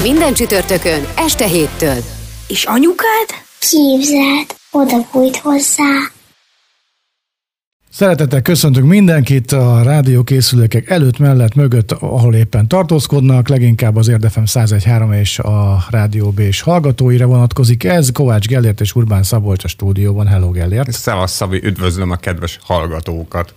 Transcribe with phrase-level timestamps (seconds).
[0.00, 1.96] Minden, csütörtökön, este héttől.
[2.48, 3.28] És anyukád?
[3.58, 6.12] Képzeld, oda bújt hozzá.
[7.90, 15.18] Szeretettel köszöntök mindenkit a rádiókészülékek előtt, mellett, mögött, ahol éppen tartózkodnak, leginkább az Érdefem 101.3
[15.20, 18.12] és a Rádió B és hallgatóira vonatkozik ez.
[18.12, 20.26] Kovács Gellért és Urbán Szabolcs a stúdióban.
[20.26, 20.92] Hello Gellért!
[20.92, 23.52] Szevasz Szabi, üdvözlöm a kedves hallgatókat!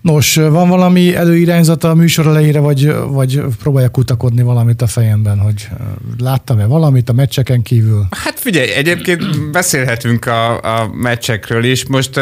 [0.00, 5.68] Nos, van valami előirányzata a műsor elejére, vagy, vagy próbálja kutakodni valamit a fejemben, hogy
[6.18, 8.06] láttam-e valamit a meccseken kívül?
[8.10, 11.86] Hát figyelj, egyébként beszélhetünk a, a meccsekről is.
[11.86, 12.16] Most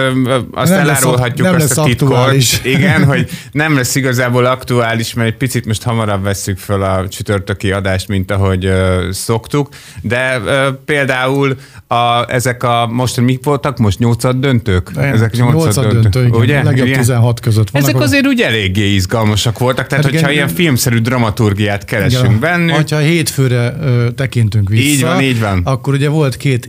[0.53, 2.09] azt nem elárulhatjuk lesz, azt nem a titkot.
[2.09, 2.61] Aktuális.
[2.77, 7.73] Igen, hogy nem lesz igazából aktuális, mert egy picit most hamarabb vesszük föl a csütörtöki
[7.73, 9.69] adást, mint ahogy uh, szoktuk.
[10.03, 13.79] De uh, például a, ezek a, most mik voltak?
[13.79, 14.91] Most nyolcad döntők?
[14.97, 16.41] Ezek nyolcad döntő, döntő, igen.
[16.41, 16.63] Ugye?
[16.63, 16.99] Legjobb igen.
[16.99, 17.89] 16 között vannak.
[17.89, 22.41] Ezek azért úgy eléggé izgalmasak voltak, tehát hát hogyha igen, ilyen filmszerű dramaturgiát keresünk igen,
[22.41, 22.89] bennük.
[22.89, 25.61] Ha hétfőre ö, tekintünk vissza, így van, így van.
[25.65, 26.69] akkor ugye volt két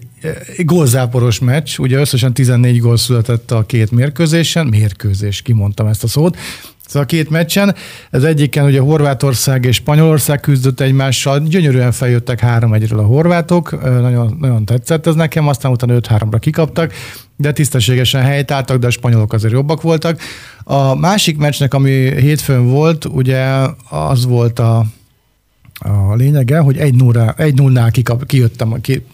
[0.57, 6.37] gólzáporos meccs, ugye összesen 14 gól született a két mérkőzésen, mérkőzés, kimondtam ezt a szót,
[6.87, 7.75] Szóval a két meccsen,
[8.09, 14.65] ez egyiken ugye Horvátország és Spanyolország küzdött egymással, gyönyörűen feljöttek 3-1-ről a horvátok, nagyon, nagyon
[14.65, 16.93] tetszett ez nekem, aztán utána 5-3-ra kikaptak,
[17.35, 20.21] de tisztességesen helytálltak, de a spanyolok azért jobbak voltak.
[20.63, 23.43] A másik meccsnek, ami hétfőn volt, ugye
[23.89, 24.85] az volt a,
[25.79, 29.05] a lényege, hogy egy 0 egy nullnál kikap, kijöttem, ki,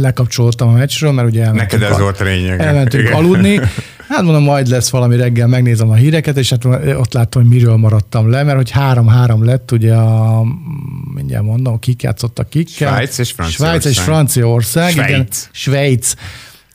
[0.00, 2.60] lekapcsoltam a meccsről, mert ugye Neked ez a, volt a lényeg.
[2.60, 3.16] Elmentünk Igen.
[3.16, 3.60] aludni.
[4.08, 6.64] Hát mondom, majd lesz valami reggel, megnézem a híreket, és hát
[6.96, 10.42] ott láttam, hogy miről maradtam le, mert hogy három-három lett, ugye a,
[11.14, 12.88] mindjárt mondom, kik játszottak kikkel.
[12.88, 13.80] Svájc és Franciaország.
[13.80, 14.90] Svájc és Franciaország.
[14.90, 15.08] Svájc.
[15.10, 16.14] Igen, Svájc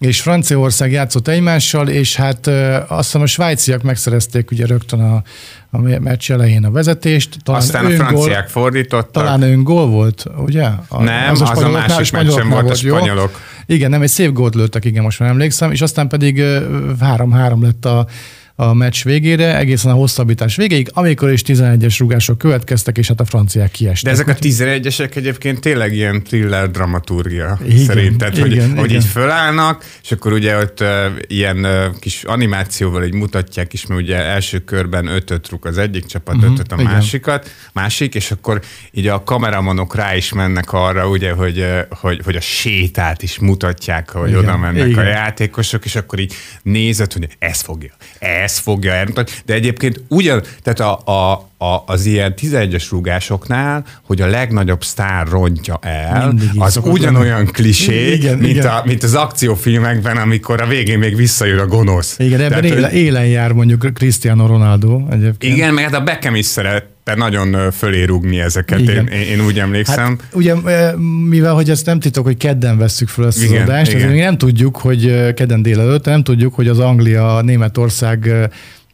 [0.02, 2.48] és Franciaország játszott egymással, és hát
[2.88, 5.24] azt hiszem a svájciak megszerezték ugye rögtön a,
[5.72, 7.38] a meccs elején a vezetést.
[7.44, 9.12] Talán Aztán a franciák gól, fordítottak.
[9.12, 10.68] Talán ön gól volt, ugye?
[10.88, 13.32] A, nem, az a, az a másik meccsen volt a spanyolok.
[13.32, 13.76] Jó?
[13.76, 16.38] Igen, nem, egy szép gólt lőttek, igen, most már emlékszem, és aztán pedig
[17.02, 18.08] 3-3 lett a
[18.62, 23.26] a meccs végére, egészen a hosszabbítás végéig, amikor is 11-es rugások következtek, és hát a
[23.26, 24.04] franciák kiestek.
[24.04, 28.78] De ezek a 11-esek egyébként tényleg ilyen thriller dramaturgia igen, szerinted, igen, hogy, igen.
[28.78, 30.88] hogy így fölállnak, és akkor ugye ott uh,
[31.28, 36.06] ilyen uh, kis animációval így mutatják is, mert ugye első körben 5 rúg az egyik
[36.06, 36.86] csapat, 5 uh-huh, a igen.
[36.86, 38.62] másikat, másik, és akkor
[38.92, 43.40] így a kameramanok rá is mennek arra, ugye, hogy, uh, hogy, hogy a sétát is
[43.40, 45.06] mutatják, hogy igen, oda mennek igen.
[45.06, 46.34] a játékosok, és akkor így
[46.64, 51.84] nézed, hogy ez fogja, ez ez fogja elmutatni, de egyébként ugyan, tehát a, a, a,
[51.86, 57.52] az ilyen 11-es rúgásoknál, hogy a legnagyobb sztár rontja el, az ugyanolyan lenni.
[57.52, 58.66] klisé, igen, mint, igen.
[58.66, 62.16] A, mint az akciófilmekben, amikor a végén még visszajön a gonosz.
[62.20, 65.56] Igen, ebben Tehát, élen, élen jár mondjuk Cristiano Ronaldo egyébként.
[65.56, 66.46] Igen, mert hát a Beckham is
[67.12, 70.18] szeret nagyon fölé rúgni ezeket, én, én úgy emlékszem.
[70.20, 70.56] Hát, ugye,
[71.28, 74.10] mivel hogy ezt nem titok, hogy kedden vesszük fel ezt igen, az adást, igen.
[74.10, 78.50] még nem tudjuk, hogy kedden délelőtt, nem tudjuk, hogy az Anglia, Németország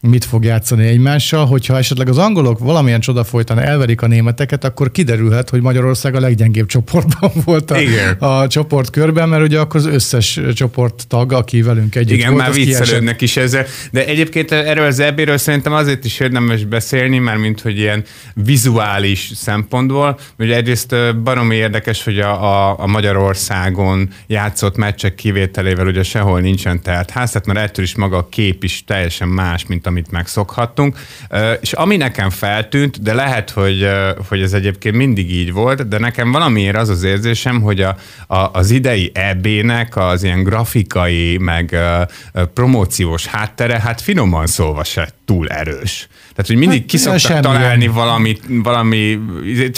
[0.08, 4.92] mit fog játszani egymással, hogyha esetleg az angolok valamilyen csoda folytán elverik a németeket, akkor
[4.92, 7.78] kiderülhet, hogy Magyarország a leggyengébb csoportban volt a,
[8.26, 13.22] a csoportkörben, mert ugye akkor az összes csoporttag, aki velünk együtt Igen, volt, már viccelődnek
[13.22, 13.66] is ezzel.
[13.92, 18.04] De egyébként erről az ebéről szerintem azért is érdemes beszélni, mert mint hogy ilyen
[18.34, 26.04] vizuális szempontból, ugye egyrészt baromi érdekes, hogy a, a, a Magyarországon játszott meccsek kivételével ugye
[26.04, 30.98] sehol nincsen tehát már ettől is maga a kép is teljesen más, mint amit megszokhattunk.
[31.62, 33.88] És ami nekem feltűnt, de lehet, hogy,
[34.28, 37.96] hogy ez egyébként mindig így volt, de nekem valamiért az az érzésem, hogy a,
[38.28, 41.76] a, az idei EB-nek az ilyen grafikai, meg
[42.54, 46.08] promóciós háttere, hát finoman szólva se túl erős.
[46.38, 49.20] Tehát, hogy mindig hát, ki szoktak találni valami, valami,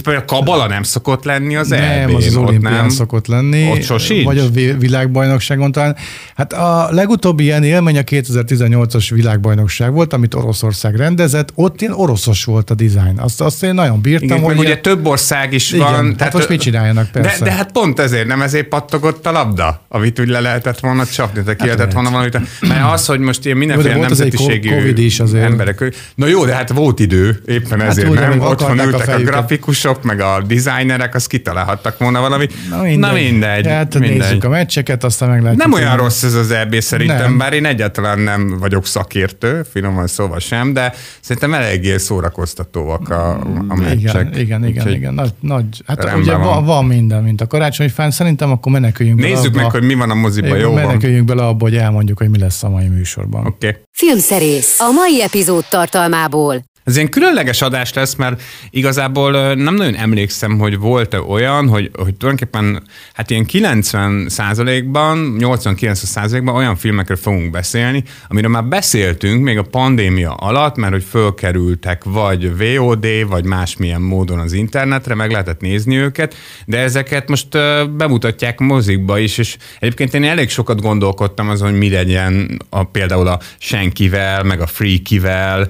[0.04, 3.70] például a kabala nem szokott lenni az Nem, az az olimpián szokott lenni.
[3.70, 4.24] Ott sosincs?
[4.24, 5.96] Vagy a világbajnokságon talán.
[6.36, 12.44] Hát a legutóbbi ilyen élmény a 2018-as világbajnokság volt, amit Oroszország rendezett, ott ilyen oroszos
[12.44, 13.20] volt a dizájn.
[13.20, 14.28] Azt, azt én nagyon bírtam.
[14.28, 16.06] Igen, hogy ugye több ország is igen, van.
[16.06, 17.40] Hát tehát most mit csináljanak persze.
[17.40, 21.06] De, de hát pont ezért, nem ezért pattogott a labda, amit úgy le lehetett volna
[21.06, 22.40] csapni, tehát ki hát lehetett volna valamit.
[22.62, 24.70] Mert az, hogy most ilyen mindenféle nemzetiségű...
[24.70, 25.44] Covid is azért.
[25.44, 25.94] emberek.
[26.16, 28.40] Na jó, de hát volt idő, éppen Hát ezért ugye, nem.
[28.40, 29.34] Otthon a ültek a, fejüket.
[29.34, 32.54] grafikusok, meg a designerek, az kitalálhattak volna valamit.
[32.70, 33.00] Na mindegy.
[33.00, 33.68] Na mindegy.
[33.68, 34.18] Hát mindegy.
[34.18, 35.62] nézzük a meccseket, aztán meglátjuk.
[35.62, 37.38] Nem olyan rossz ez az EB szerintem, Nem.
[37.38, 43.30] bár én egyáltalán nem vagyok szakértő, finoman szóval sem, de szerintem eléggé szórakoztatóak a,
[43.68, 44.28] a meccsek.
[44.36, 45.14] Igen, igen, igen, Úgyhogy igen.
[45.14, 46.42] Nagy, nagy, hát ugye van.
[46.42, 46.66] van.
[46.66, 48.12] van minden, mint a karácsonyi fán.
[48.12, 50.82] Szerintem akkor meneküljünk bele Nézzük abba, meg, hogy mi van a moziban, jó van?
[50.86, 53.46] meneküljünk bele abba, hogy elmondjuk, hogy mi lesz a mai műsorban.
[53.46, 53.68] Oké.
[53.68, 53.82] Okay.
[53.92, 54.80] Filmszerész.
[54.80, 56.39] A mai epizód tartalmából.
[56.40, 61.92] Gáborból, ez ilyen különleges adás lesz, mert igazából nem nagyon emlékszem, hogy volt-e olyan, hogy,
[61.94, 62.84] hogy tulajdonképpen
[63.14, 69.64] hát ilyen 90 százalékban, 80-90 százalékban olyan filmekről fogunk beszélni, amiről már beszéltünk még a
[69.64, 75.98] pandémia alatt, mert hogy fölkerültek vagy VOD, vagy másmilyen módon az internetre, meg lehetett nézni
[75.98, 77.48] őket, de ezeket most
[77.96, 83.28] bemutatják mozikba is, és egyébként én elég sokat gondolkodtam azon, hogy mi legyen a, például
[83.28, 85.68] a Senkivel, meg a Freakivel,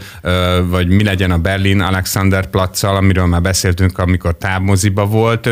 [0.70, 5.50] vagy mi legyen a Berlin Alexanderplatzal, amiről már beszéltünk, amikor távmoziba volt,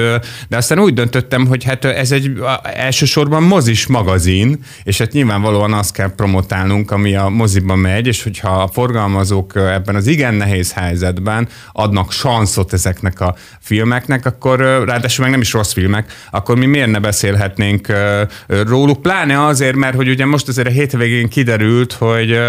[0.48, 5.94] de aztán úgy döntöttem, hogy hát ez egy elsősorban mozis magazin, és hát nyilvánvalóan azt
[5.94, 11.48] kell promotálnunk, ami a moziba megy, és hogyha a forgalmazók ebben az igen nehéz helyzetben
[11.72, 16.92] adnak sanszot ezeknek a filmeknek, akkor ráadásul meg nem is rossz filmek, akkor mi miért
[16.92, 17.94] ne beszélhetnénk
[18.48, 22.40] róluk, pláne azért, mert hogy ugye most azért a hétvégén kiderült, hogy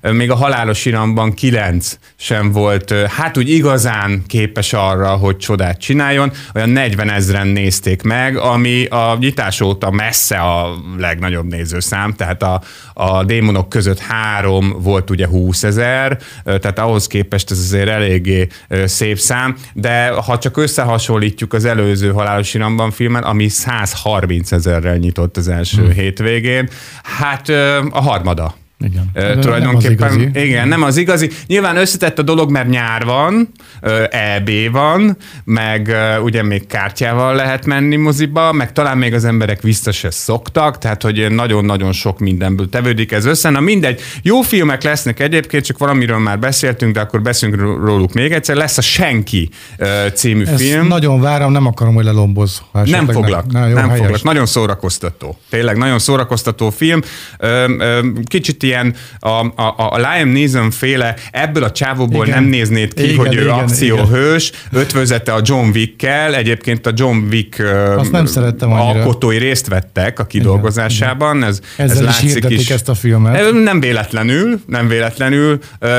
[0.00, 6.32] még a halálos iramban kilenc sem volt, hát úgy igazán képes arra, hogy csodát csináljon,
[6.54, 12.62] olyan 40 ezren nézték meg, ami a nyitás óta messze a legnagyobb nézőszám, tehát a,
[12.94, 18.46] a démonok között három volt ugye 20 ezer, tehát ahhoz képest ez azért eléggé
[18.84, 25.36] szép szám, de ha csak összehasonlítjuk az előző halálos iramban filmet, ami 130 ezerrel nyitott
[25.36, 25.92] az első hmm.
[25.92, 26.68] hétvégén,
[27.02, 27.48] hát
[27.90, 28.60] a harmada.
[28.82, 29.10] Igen.
[29.14, 30.44] Ö, Nem az tulajdonképpen, igazi.
[30.46, 31.30] igen, nem az igazi.
[31.46, 33.48] Nyilván összetett a dolog, mert nyár van,
[33.80, 39.24] ö, EB van, meg ö, ugye még kártyával lehet menni moziba, meg talán még az
[39.24, 43.50] emberek vissza se szoktak, tehát hogy nagyon-nagyon sok mindenből tevődik ez össze.
[43.50, 48.32] Na mindegy, jó filmek lesznek egyébként, csak valamiről már beszéltünk, de akkor beszélünk róluk még
[48.32, 48.56] egyszer.
[48.56, 50.86] Lesz a Senki ö, című Ezt film.
[50.86, 52.62] nagyon várom, nem akarom, hogy lelomboz.
[52.72, 54.04] ha Nem foglak, Na, jó, nem helyes.
[54.04, 54.22] foglak.
[54.22, 55.38] Nagyon szórakoztató.
[55.50, 57.00] Tényleg nagyon szórakoztató film.
[57.38, 62.42] Ö, ö, Kicsit ilyen a, a, a Liam Neeson féle, ebből a csávóból Igen.
[62.42, 66.34] nem néznéd ki, Igen, hogy ő igen, akcióhős, ötvözete a John Wick-kel.
[66.34, 67.62] Egyébként a John Wick
[67.96, 68.98] Azt nem szerettem annyira.
[68.98, 71.44] alkotói részt vettek a kidolgozásában.
[71.44, 72.70] Ez, Ezzel ez is látszik hirdetik is.
[72.70, 73.52] ezt a filmet.
[73.52, 75.58] Nem véletlenül, nem véletlenül,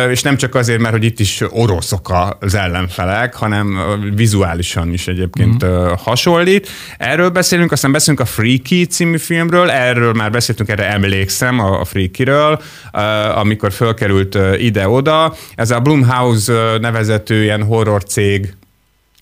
[0.10, 3.78] és nem csak azért, mert hogy itt is oroszok az ellenfelek, hanem
[4.16, 5.70] vizuálisan is egyébként mm.
[5.98, 6.70] hasonlít.
[6.98, 11.86] Erről beszélünk, aztán beszélünk a Freaky című filmről, erről már beszéltünk, erre emlékszem a, a
[11.86, 12.53] Freakyről,
[12.94, 13.00] ö,
[13.36, 15.34] amikor fölkerült ö, ide-oda.
[15.56, 18.54] Ez a Blumhouse ö, nevezető ilyen horror cég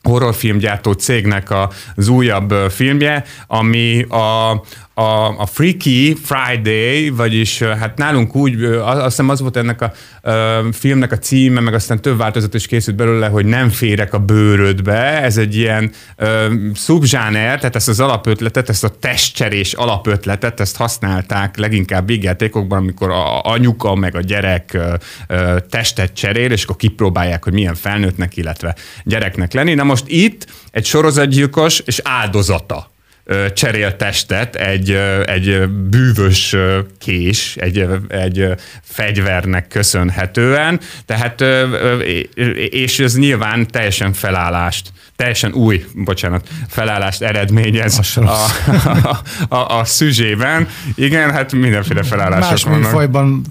[0.03, 1.49] horrorfilmgyártó cégnek
[1.95, 4.51] az újabb filmje, ami a,
[5.01, 10.67] a, a Freaky Friday, vagyis hát nálunk úgy, azt hiszem az volt ennek a ö,
[10.71, 15.21] filmnek a címe, meg aztán több változat is készült belőle, hogy nem férek a bőrödbe.
[15.21, 15.91] Ez egy ilyen
[16.73, 23.41] szubzsáner, tehát ezt az alapötletet, ezt a testcserés alapötletet, ezt használták leginkább vígjátékokban, amikor a
[23.41, 24.77] anyuka meg a gyerek
[25.27, 29.73] ö, testet cserél, és akkor kipróbálják, hogy milyen felnőttnek, illetve gyereknek lenni.
[29.73, 32.90] Na most itt egy sorozatgyilkos és áldozata
[33.53, 34.91] cserél testet egy,
[35.25, 36.55] egy bűvös
[36.99, 38.47] kés, egy, egy
[38.83, 41.43] fegyvernek köszönhetően, tehát
[42.69, 48.45] és ez nyilván teljesen felállást, teljesen új, bocsánat, felállást eredményez sem a,
[49.47, 50.67] a, a, a szüzsében.
[50.95, 52.79] Igen, hát mindenféle felállások Más vannak.
[52.79, 53.41] műfajban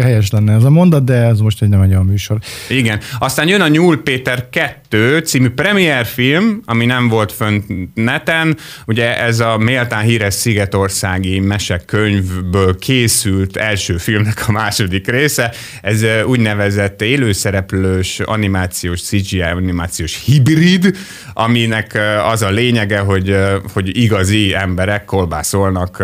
[0.00, 2.38] helyes lenne ez a mondat, de ez most egy nem egy olyan műsor.
[2.68, 3.00] Igen.
[3.18, 8.56] Aztán jön a Nyúl Péter 2 című premierfilm, ami nem volt fönt neten.
[8.86, 15.52] Ugye ez a méltán híres Szigetországi mesekönyvből készült első filmnek a második része.
[15.82, 20.96] Ez úgynevezett élőszereplős animációs, CGI animációs hibrid,
[21.32, 21.98] aminek
[22.30, 23.36] az a lényege, hogy,
[23.72, 26.02] hogy igazi emberek kolbászolnak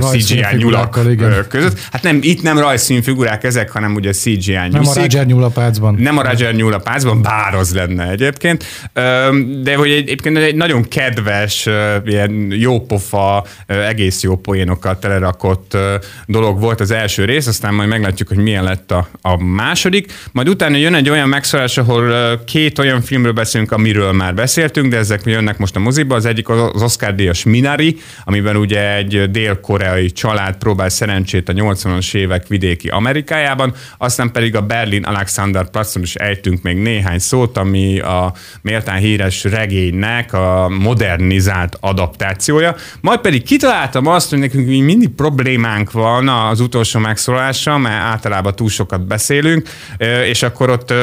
[0.00, 1.44] CGI nyulak igen.
[1.48, 1.78] között.
[1.92, 5.02] Hát nem, itt nem rajzszínfigurák ezek, hanem ugye CGI Nem a nyuszik.
[5.02, 5.94] Roger nyúlapácban.
[5.98, 8.64] Nem a Roger nyúl a pácban, bár az lenne egyébként,
[9.62, 11.68] de hogy egy- egyébként egy nagyon kedves,
[12.04, 15.76] ilyen jópofa, egész jó poénokkal telerakott
[16.26, 20.12] dolog volt az első rész, aztán majd meglátjuk, hogy milyen lett a, a második.
[20.32, 24.96] Majd utána jön egy olyan megszólás, ahol két olyan filmről beszélünk, amiről már beszéltünk, de
[24.96, 26.14] ezek jönnek most a moziba.
[26.14, 32.14] Az egyik az Oscar díjas Minari, amiben ugye egy dél-koreai család próbál szerencsét a 80-as
[32.14, 37.98] évek vidéki Amerikájában, aztán pedig a Berlin Alexander Platzon is ejtünk még néhány szót, ami
[38.00, 38.32] a
[38.62, 42.76] méltán híres regénynek a modernizált adaptációja.
[43.00, 48.68] Majd pedig kitaláltam azt, hogy nekünk mindig problémánk van az utolsó megszólással, mert általában túl
[48.68, 49.68] sokat beszélünk,
[50.28, 50.94] és akkor ott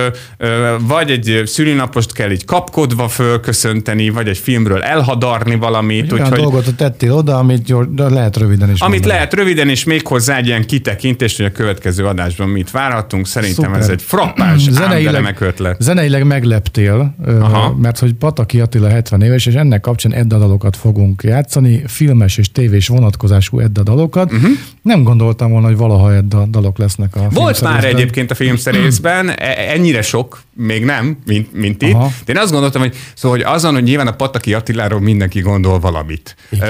[0.79, 6.11] vagy egy szülinapost kell így kapkodva fölköszönteni, vagy egy filmről elhadarni valamit.
[6.11, 9.13] Olyan úgyhogy, dolgot tettél oda, amit lehet röviden is Amit mondani.
[9.13, 13.27] lehet röviden, és még hozzá egy ilyen kitekintést, hogy a következő adásban mit várhatunk.
[13.27, 13.79] Szerintem Szuper.
[13.79, 15.81] ez egy frappáns, zeneileg, ötlet.
[15.81, 17.75] Zeneileg megleptél, Aha.
[17.81, 22.51] mert hogy Pataki Attila 70 éves, és ennek kapcsán Edda dalokat fogunk játszani, filmes és
[22.51, 24.31] tévés vonatkozású Edda dalokat.
[24.31, 24.49] Uh-huh.
[24.81, 29.71] Nem gondoltam volna, hogy valaha Edda dalok lesznek a Volt már egyébként a filmszerészben, e-
[29.73, 31.97] ennyire sok, még nem, mint, mint itt.
[32.25, 35.79] De én azt gondoltam, hogy, szóval, hogy azon, hogy nyilván a Pataki Attiláról mindenki gondol
[35.79, 36.35] valamit.
[36.49, 36.67] Igen.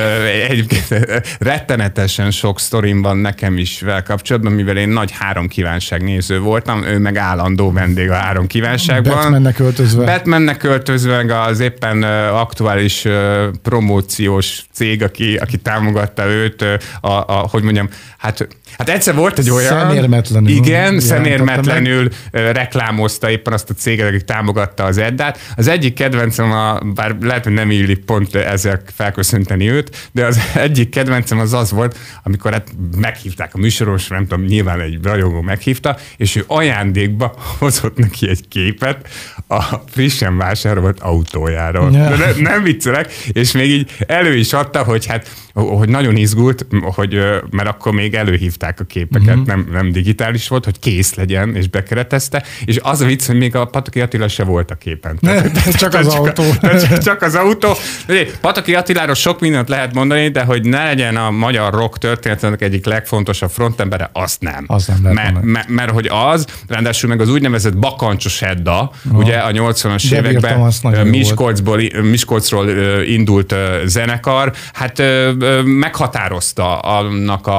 [0.50, 0.88] Egyébként
[1.40, 6.84] rettenetesen sok sztorim van nekem is vel kapcsolatban, mivel én nagy három kívánság néző voltam,
[6.84, 9.16] ő meg állandó vendég a három kívánságban.
[9.16, 10.06] Batmannek költözve.
[10.06, 12.04] Batmannek költözve, az éppen
[12.34, 13.06] aktuális
[13.64, 16.62] promóciós cég, aki, aki támogatta őt,
[17.02, 19.80] a, a, hogy mondjam, hát, hát egyszer volt egy olyan...
[19.80, 20.50] Szemérmetlenül.
[20.50, 25.40] Igen, szemérmetlenül reklámozta éppen azt a céget, aki támogatta az Eddát.
[25.56, 25.94] Az egyik
[26.40, 31.40] kedvencem, a, bár lehet, hogy nem illik pont ezzel felköszönteni őt, de az egyik kedvencem
[31.40, 36.36] az az volt, amikor hát meghívták a műsoros, nem tudom, nyilván egy rajongó meghívta, és
[36.36, 39.08] ő ajándékba hozott neki egy képet
[39.48, 41.92] a frissen vásárolt autójáról.
[41.92, 42.18] Yeah.
[42.18, 46.66] De ne, nem viccelek, és még így elő is adta, hogy hát hogy nagyon izgult,
[46.82, 47.14] hogy,
[47.50, 49.46] mert akkor még előhívták a képeket, uh-huh.
[49.46, 53.56] nem, nem digitális volt, hogy kész legyen, és bekeretezte, és az a vicc, hogy még
[53.56, 55.18] a Pataki Attila se volt a képen.
[55.20, 56.44] Ne, Tehát, csak az csak, autó.
[57.04, 57.76] Csak, az autó.
[58.42, 62.86] Pataki Attiláról sok mindent lehet mondani, de hogy ne legyen a magyar rock történetének egyik
[62.86, 64.64] legfontosabb frontembere, azt nem.
[64.68, 69.18] Azt nem lehet mert, mert, mert, hogy az, ráadásul meg az úgynevezett bakancsos Edda, Aha.
[69.18, 70.74] ugye a 80-as években
[71.08, 72.70] Miskolcból, Miskolcról
[73.06, 75.04] indult zenekar, hát
[75.64, 77.50] meghatározta annak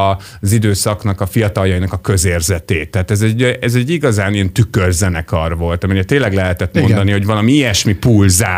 [0.40, 2.90] az időszaknak, a fiataljainak a közérzetét.
[2.90, 6.88] Tehát ez egy, ez egy igazán ilyen tükörzenekar volt, amire tényleg lehetett Igen.
[6.88, 8.49] mondani, hogy valami ilyesmi pulzál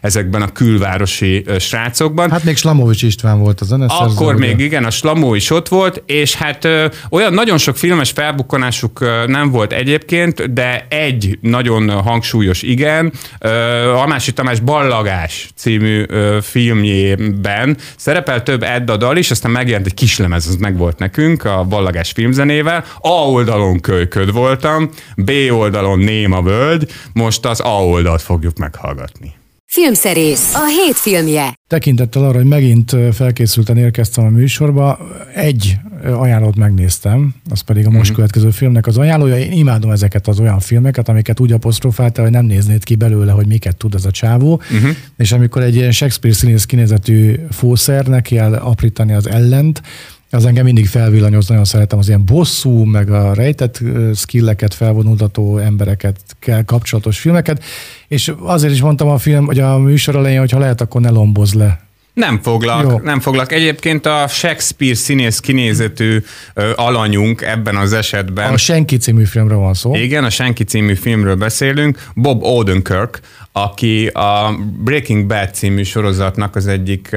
[0.00, 2.30] ezekben a külvárosi srácokban.
[2.30, 4.14] Hát még Slamovics István volt a zeneszerző.
[4.14, 4.46] Akkor ugye?
[4.46, 9.00] még igen, a Slamó is ott volt, és hát ö, olyan nagyon sok filmes felbukkanásuk
[9.00, 13.48] ö, nem volt egyébként, de egy nagyon hangsúlyos igen, ö,
[13.90, 20.46] Almási Tamás Ballagás című ö, filmjében szerepel több Edda dal is, aztán megjelent egy kislemez,
[20.46, 22.84] az meg volt nekünk, a Ballagás filmzenével.
[22.98, 29.38] A oldalon kölyköd voltam, B oldalon Néma völgy, most az A oldalt fogjuk meghallgatni.
[29.72, 31.54] Filmszerész, a hét filmje.
[31.66, 34.98] Tekintettel arra, hogy megint felkészülten érkeztem a műsorba,
[35.34, 38.14] egy ajánlót megnéztem, az pedig a most uh-huh.
[38.14, 39.38] következő filmnek az ajánlója.
[39.38, 43.46] Én imádom ezeket az olyan filmeket, amiket úgy apostrofálta, hogy nem néznéd ki belőle, hogy
[43.46, 44.62] miket tud ez a csávó.
[44.72, 44.90] Uh-huh.
[45.16, 49.82] És amikor egy ilyen Shakespeare színész kinézetű fószer neki kell aprítani az ellent,
[50.30, 53.80] az engem mindig felvillanyoz, nagyon szeretem az ilyen bosszú, meg a rejtett
[54.14, 57.64] skilleket felvonultató embereket kell kapcsolatos filmeket,
[58.08, 61.10] és azért is mondtam a film, hogy a műsor elején, hogy ha lehet, akkor ne
[61.10, 62.98] lomboz le nem foglak, Jó.
[62.98, 63.52] nem foglak.
[63.52, 66.22] Egyébként a Shakespeare színész kinézetű
[66.54, 68.52] ö, alanyunk ebben az esetben.
[68.52, 69.94] A Senki című filmről van szó.
[69.94, 72.04] Igen, a Senki című filmről beszélünk.
[72.14, 73.20] Bob Odenkirk,
[73.52, 77.16] aki a Breaking Bad című sorozatnak az egyik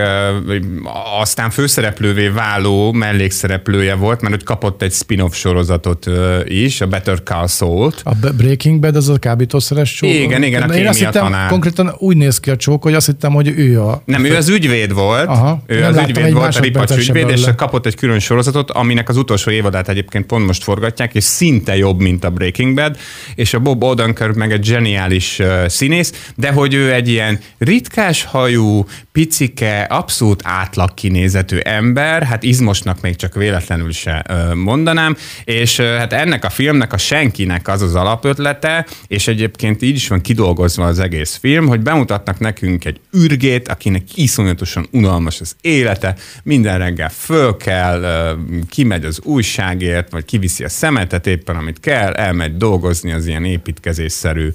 [1.20, 6.10] aztán főszereplővé váló mellékszereplője volt, mert hogy kapott egy spin-off sorozatot
[6.46, 8.02] is, a Better Call Saul-t.
[8.04, 10.10] A Breaking Bad az a kábítószeres csók?
[10.10, 11.50] Igen, igen, a Én azt hittem, tanár.
[11.50, 14.02] konkrétan úgy néz ki a csók, hogy azt hittem, hogy ő a...
[14.06, 17.86] Nem, ő az ügyvéd volt, Aha, ő az ügyvéd volt, a ripacs ügyvéd, és kapott
[17.86, 22.24] egy külön sorozatot, aminek az utolsó évadát egyébként pont most forgatják, és szinte jobb, mint
[22.24, 22.98] a Breaking Bad,
[23.36, 28.86] és a Bob Odenkirk meg egy zseniális színész, de hogy ő egy ilyen ritkás hajú,
[29.12, 34.25] picike, abszolút átlag kinézetű ember, hát izmosnak még csak véletlenül se
[34.56, 40.08] mondanám, és hát ennek a filmnek a senkinek az az alapötlete, és egyébként így is
[40.08, 46.15] van kidolgozva az egész film, hogy bemutatnak nekünk egy ürgét, akinek iszonyatosan unalmas az élete,
[46.44, 48.36] minden reggel föl kell,
[48.70, 54.51] kimegy az újságért, vagy kiviszi a szemetet éppen, amit kell, elmegy dolgozni az ilyen építkezésszerű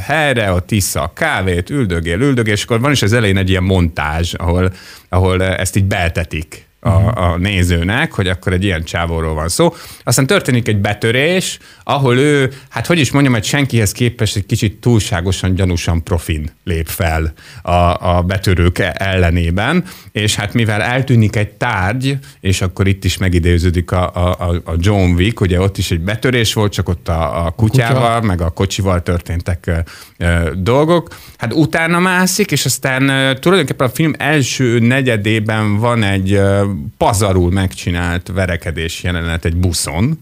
[0.00, 3.62] helyre, ott issza a kávét, üldögél, üldögél, és akkor van is az elején egy ilyen
[3.62, 4.72] montázs, ahol,
[5.08, 9.74] ahol ezt így beltetik a, a nézőnek, hogy akkor egy ilyen csávóról van szó.
[10.04, 14.80] Aztán történik egy betörés, ahol ő, hát hogy is mondjam, hogy senkihez képest egy kicsit
[14.80, 17.32] túlságosan gyanúsan profin lép fel
[17.62, 23.90] a, a betörők ellenében, és hát mivel eltűnik egy tárgy, és akkor itt is megidéződik
[23.90, 27.50] a, a, a John Wick, ugye ott is egy betörés volt, csak ott a, a
[27.50, 28.26] kutyával, Kutya.
[28.26, 29.76] meg a kocsival történtek ö,
[30.16, 31.16] ö, dolgok.
[31.36, 37.50] Hát utána mászik, és aztán ö, tulajdonképpen a film első negyedében van egy ö, pazarul
[37.50, 40.18] megcsinált verekedés jelenet egy buszon,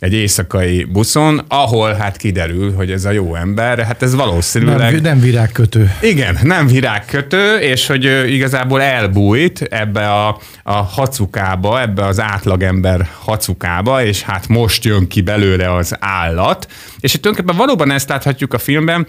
[0.00, 4.92] egy éjszakai buszon, ahol hát kiderül, hogy ez a jó ember, hát ez valószínűleg...
[4.92, 5.92] Nem, nem virágkötő.
[6.00, 14.04] Igen, nem virágkötő, és hogy igazából elbújt ebbe a, a hacukába, ebbe az átlagember hacukába,
[14.04, 16.66] és hát most jön ki belőle az állat.
[17.00, 19.06] És itt tulajdonképpen valóban ezt láthatjuk a filmben,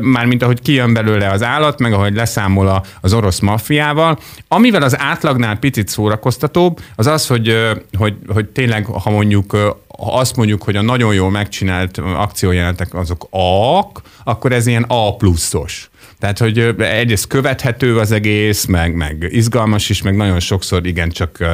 [0.00, 4.18] mármint ahogy kijön belőle az állat, meg ahogy leszámol az orosz maffiával.
[4.48, 7.56] Amivel az átlagnál picit szórakoztatóbb, az az, hogy,
[7.98, 9.56] hogy, hogy tényleg, ha mondjuk
[9.96, 15.90] azt mondjuk, hogy a nagyon jól megcsinált akciójelentek azok A-k, akkor ez ilyen A pluszos.
[16.18, 21.36] Tehát, hogy egyrészt követhető az egész, meg, meg izgalmas is, meg nagyon sokszor igen csak
[21.40, 21.48] uh,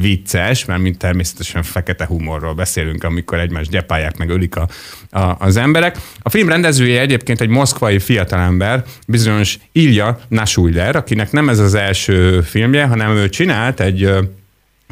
[0.00, 4.68] vicces, mert mint természetesen fekete humorról beszélünk, amikor egymást gyepálják, meg ölik a,
[5.10, 5.96] a, az emberek.
[6.22, 12.40] A film rendezője egyébként egy moszkvai fiatalember, bizonyos Ilja Nasuller, akinek nem ez az első
[12.40, 14.10] filmje, hanem ő csinált egy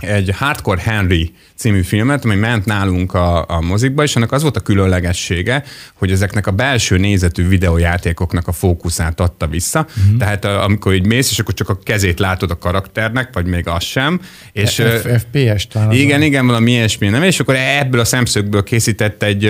[0.01, 4.57] egy Hardcore Henry című filmet, ami ment nálunk a, a mozikba, és annak az volt
[4.57, 5.65] a különlegessége,
[5.95, 9.87] hogy ezeknek a belső nézetű videójátékoknak a fókuszát adta vissza.
[10.01, 10.19] Mm-hmm.
[10.19, 13.85] Tehát amikor így mész, és akkor csak a kezét látod a karakternek, vagy még az
[13.85, 14.21] sem.
[14.53, 14.83] És,
[15.19, 15.93] FPS talán.
[15.93, 17.23] Igen, igen, valami ilyesmi, nem?
[17.23, 19.45] És akkor ebből a szemszögből készített egy,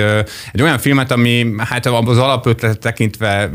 [0.53, 3.51] egy olyan filmet, ami hát az alapötlet tekintve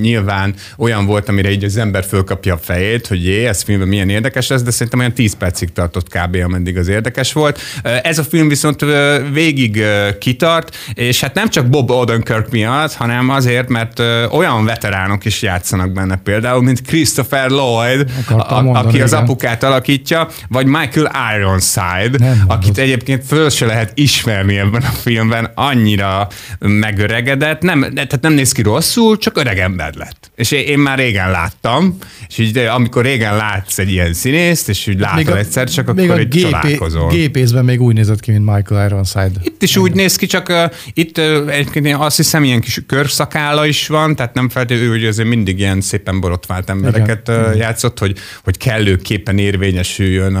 [0.00, 4.08] nyilván olyan volt, amire így az ember fölkapja a fejét, hogy jé, ez filmben milyen
[4.08, 6.36] érdekes lesz, de szerintem olyan 10 percig tartott kb.
[6.44, 7.60] ameddig az érdekes volt.
[8.02, 8.84] Ez a film viszont
[9.32, 9.84] végig
[10.18, 13.98] kitart, és hát nem csak Bob Odenkirk miatt, hanem azért, mert
[14.30, 19.22] olyan veteránok is játszanak benne például, mint Christopher Lloyd, a, mondani, aki az igen.
[19.22, 25.50] apukát alakítja, vagy Michael Ironside, nem akit egyébként föl se lehet ismerni ebben a filmben,
[25.54, 30.30] annyira megöregedett, nem, tehát nem néz ki rosszul, csak öreg ember lett.
[30.34, 34.86] És én, én már régen láttam, és így, amikor régen látsz egy ilyen színészt, és
[34.86, 37.08] úgy látod a, egyszer, csak akkor egy csodálkozol.
[37.08, 39.40] Gépészben még úgy nézett ki, mint Michael Ironside.
[39.42, 43.66] Itt is úgy néz ki, csak uh, itt uh, egyébként azt hiszem ilyen kis körszakála
[43.66, 48.18] is van, tehát nem feltétlenül, hogy azért mindig ilyen szépen borotvált embereket uh, játszott, hogy,
[48.44, 50.34] hogy kellőképpen érvényesüljön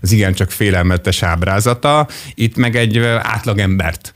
[0.00, 2.08] az igencsak félelmetes ábrázata.
[2.34, 4.12] Itt meg egy átlagembert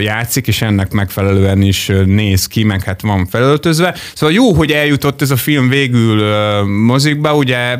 [0.00, 3.94] játszik, és ennek megfelelően is néz ki, meg hát van felöltözve.
[4.14, 6.22] Szóval jó, hogy eljutott ez a film végül
[6.64, 7.76] mozikba, ugye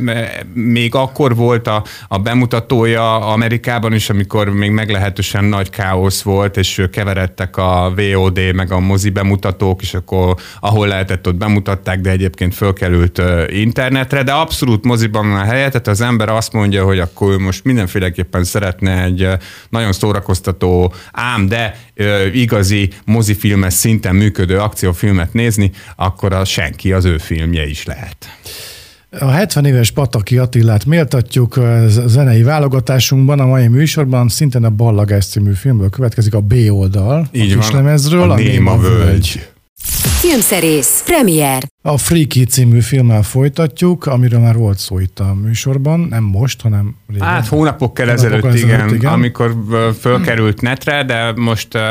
[0.52, 6.82] még akkor volt a, a bemutatója Amerikában is, amikor még meglehetősen nagy káosz volt, és
[6.92, 12.54] keveredtek a VOD meg a mozi bemutatók, és akkor ahol lehetett, ott bemutatták, de egyébként
[12.54, 17.38] fölkerült internetre, de abszolút moziban van a helye, tehát az ember azt mondja, hogy akkor
[17.38, 19.28] most mindenféleképpen szeretne egy
[19.68, 21.77] nagyon szórakoztató, ám de
[22.32, 28.16] igazi mozifilmes szinten működő akciófilmet nézni, akkor a senki az ő filmje is lehet.
[29.10, 35.26] A 70 éves Pataki Attilát méltatjuk a zenei válogatásunkban, a mai műsorban szintén a Ballagás
[35.26, 37.28] című filmből következik a B oldal.
[37.32, 39.04] Így a van, lemezről, a, a Néma Völgy.
[39.04, 39.48] völgy.
[40.20, 41.62] Filmszerész, premier.
[41.82, 46.96] A Freaky című filmmel folytatjuk, amiről már volt szó itt a műsorban, nem most, hanem
[47.08, 47.26] régen.
[47.26, 49.54] Hát hónapokkal ezelőtt, ezelőtt, igen, igen, amikor
[50.00, 51.82] fölkerült netre, de most uh,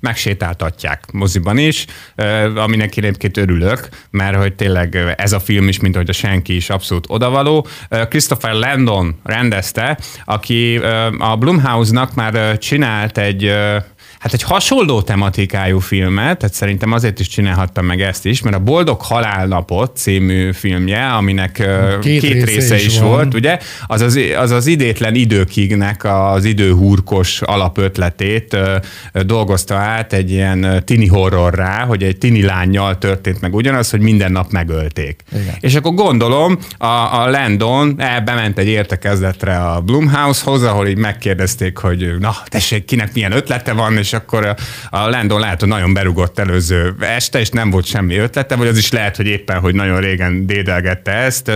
[0.00, 1.86] megsétáltatják moziban is,
[2.16, 6.56] uh, aminek egyébként örülök, mert hogy tényleg ez a film is, mint hogy a senki
[6.56, 7.66] is abszolút odavaló.
[7.90, 13.76] Uh, Christopher Landon rendezte, aki uh, a Blumhouse-nak már csinált egy uh,
[14.22, 18.58] hát egy hasonló tematikájú filmet, tehát szerintem azért is csinálhattam meg ezt is, mert a
[18.58, 21.68] Boldog Halálnapot című filmje, aminek
[22.00, 26.44] két, két része, része is, is volt, ugye, az az, az az idétlen időkignek az
[26.44, 28.56] időhúrkos alapötletét
[29.12, 34.32] dolgozta át egy ilyen tini horrorrá, hogy egy tini lányjal történt meg ugyanaz, hogy minden
[34.32, 35.22] nap megölték.
[35.32, 35.54] Igen.
[35.60, 36.86] És akkor gondolom, a,
[37.22, 43.32] a Landon bement egy értekezletre a Blumhouse-hoz, ahol így megkérdezték, hogy na, tessék, kinek milyen
[43.32, 44.54] ötlete van, és és akkor
[44.90, 48.78] a Landon lehet, hogy nagyon berugott előző este, és nem volt semmi ötlete, vagy az
[48.78, 51.48] is lehet, hogy éppen, hogy nagyon régen dédelgette ezt,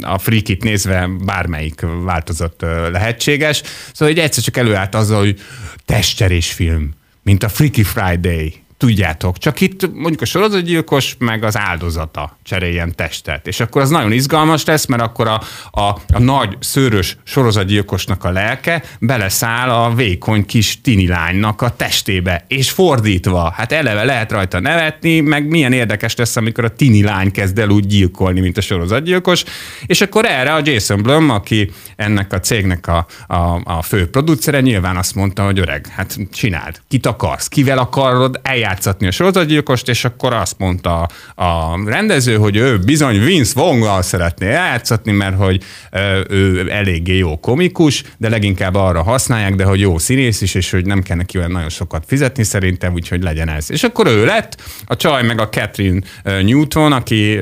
[0.00, 3.62] a frikit nézve bármelyik változat lehetséges.
[3.92, 5.40] Szóval egy egyszer csak előállt azzal, hogy
[5.84, 6.90] testcserés film,
[7.22, 13.46] mint a Freaky Friday tudjátok, csak itt mondjuk a sorozatgyilkos meg az áldozata cseréljen testet.
[13.46, 18.30] És akkor az nagyon izgalmas lesz, mert akkor a, a, a nagy szőrös sorozatgyilkosnak a
[18.30, 23.52] lelke beleszáll a vékony kis tini lánynak a testébe, és fordítva.
[23.56, 27.68] Hát eleve lehet rajta nevetni, meg milyen érdekes lesz, amikor a tini lány kezd el
[27.68, 29.44] úgy gyilkolni, mint a sorozatgyilkos,
[29.86, 34.60] és akkor erre a Jason Blum, aki ennek a cégnek a, a, a fő producere,
[34.60, 40.04] nyilván azt mondta, hogy öreg, hát csináld, kit akarsz, kivel akarod eljátszatni a sorozatgyilkost, és
[40.04, 45.62] akkor azt mondta a rendező, hogy ő bizony Vince Vonggal szeretné eljátszatni, mert hogy
[46.28, 50.86] ő eléggé jó komikus, de leginkább arra használják, de hogy jó színész is, és hogy
[50.86, 53.70] nem kell neki olyan nagyon sokat fizetni szerintem, úgyhogy legyen ez.
[53.70, 57.32] És akkor ő lett, a csaj meg a Catherine Newton, aki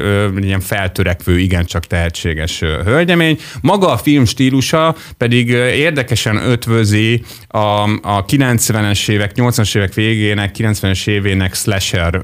[0.40, 3.38] ilyen feltörekvő, igencsak tehetséges hölgyemény.
[3.60, 7.58] Maga a film stílusa pedig érdekesen ötvözi a,
[8.02, 12.20] a 90-es évek, 80-as évek végének, 90-es évének slasher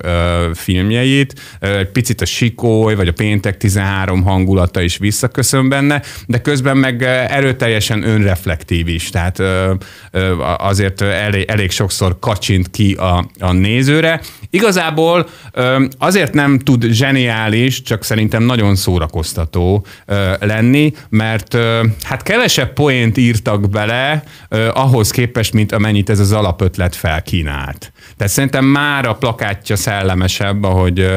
[0.55, 1.41] filmjeit.
[1.61, 7.03] Egy picit a Sikoly, vagy a Péntek 13 hangulata is visszaköszön benne, de közben meg
[7.29, 9.43] erőteljesen önreflektív is, tehát
[10.59, 14.21] azért elég, elég sokszor kacsint ki a, a nézőre.
[14.51, 15.29] Igazából
[15.99, 19.87] azért nem tud zseniális, csak szerintem nagyon szórakoztató
[20.41, 21.57] lenni, mert
[22.03, 24.23] hát kevesebb poént írtak bele
[24.73, 27.93] ahhoz képest, mint amennyit ez az alapötlet felkínált.
[28.17, 31.09] Tehát szerintem már a plakátja szellemesebb, ahogy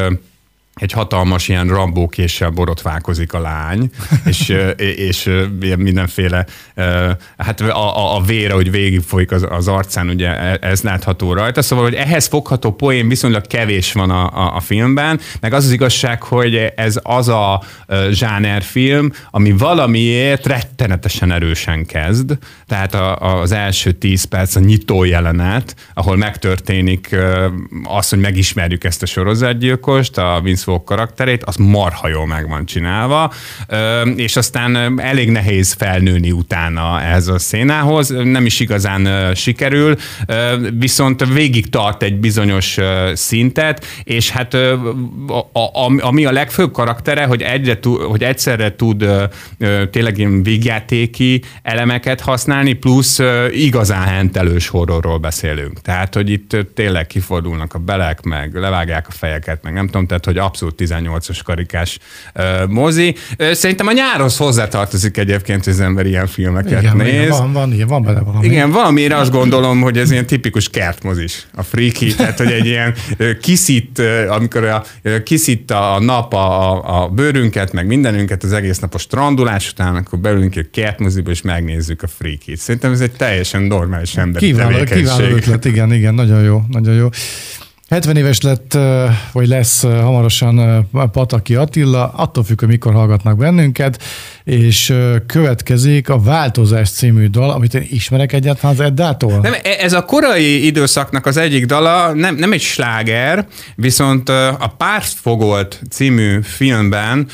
[0.80, 3.90] egy hatalmas ilyen rambókéssel borotválkozik a lány,
[4.24, 4.54] és,
[4.96, 5.30] és
[5.76, 6.46] mindenféle,
[7.36, 11.84] hát a, a vére, hogy végigfolyik az, az arcán, ugye e, ez látható rajta, szóval,
[11.84, 16.22] hogy ehhez fogható poén viszonylag kevés van a, a, a filmben, meg az az igazság,
[16.22, 17.62] hogy ez az a
[18.10, 25.74] zsánerfilm, ami valamiért rettenetesen erősen kezd, tehát a, az első tíz perc a nyitó jelenet,
[25.94, 27.16] ahol megtörténik
[27.84, 32.66] az, hogy megismerjük ezt a sorozatgyilkost, a Vince Vaughn karakterét, az marha jól meg van
[32.66, 33.32] csinálva,
[34.16, 39.96] és aztán elég nehéz felnőni utána ez a szénához, nem is igazán sikerül,
[40.78, 42.76] viszont végig tart egy bizonyos
[43.12, 44.56] szintet, és hát
[46.00, 49.06] ami a legfőbb karaktere, hogy, egyre, hogy egyszerre tud
[49.90, 55.80] tényleg ilyen végjátéki elemeket használni, plusz igazán hentelős horrorról beszélünk.
[55.80, 60.24] Tehát, hogy itt tényleg kifordulnak a belek, meg levágják a fejeket, meg nem tudom, tehát,
[60.24, 61.98] hogy abszolút 18-as karikás
[62.34, 63.14] uh, mozi.
[63.52, 67.12] Szerintem a nyárhoz hozzátartozik egyébként, hogy az ember ilyen filmeket igen, néz.
[67.12, 68.46] Igen, van, van, van benne valami.
[68.46, 72.94] Igen, valamire azt gondolom, hogy ez ilyen tipikus kertmozis, a freaky, tehát hogy egy ilyen
[73.40, 74.84] kiszít, amikor a,
[75.24, 80.18] kiszít a nap a, a bőrünket, meg mindenünket, az egész nap a strandulás után, akkor
[80.18, 82.58] beülünk egy kertmoziba, és megnézzük a freakit.
[82.58, 87.08] Szerintem ez egy teljesen normális emberi kiváló, kiváló ötlet, igen, igen, nagyon jó, nagyon jó.
[87.88, 88.78] 70 éves lett,
[89.32, 94.02] vagy lesz hamarosan Pataki Attila, attól függ, hogy mikor hallgatnak bennünket,
[94.44, 94.94] és
[95.26, 99.38] következik a Változás című dal, amit én ismerek egyáltalán az Eddától.
[99.40, 104.74] Nem, e- ez a korai időszaknak az egyik dala, nem, nem egy sláger, viszont a
[104.76, 107.28] Pártfogolt című filmben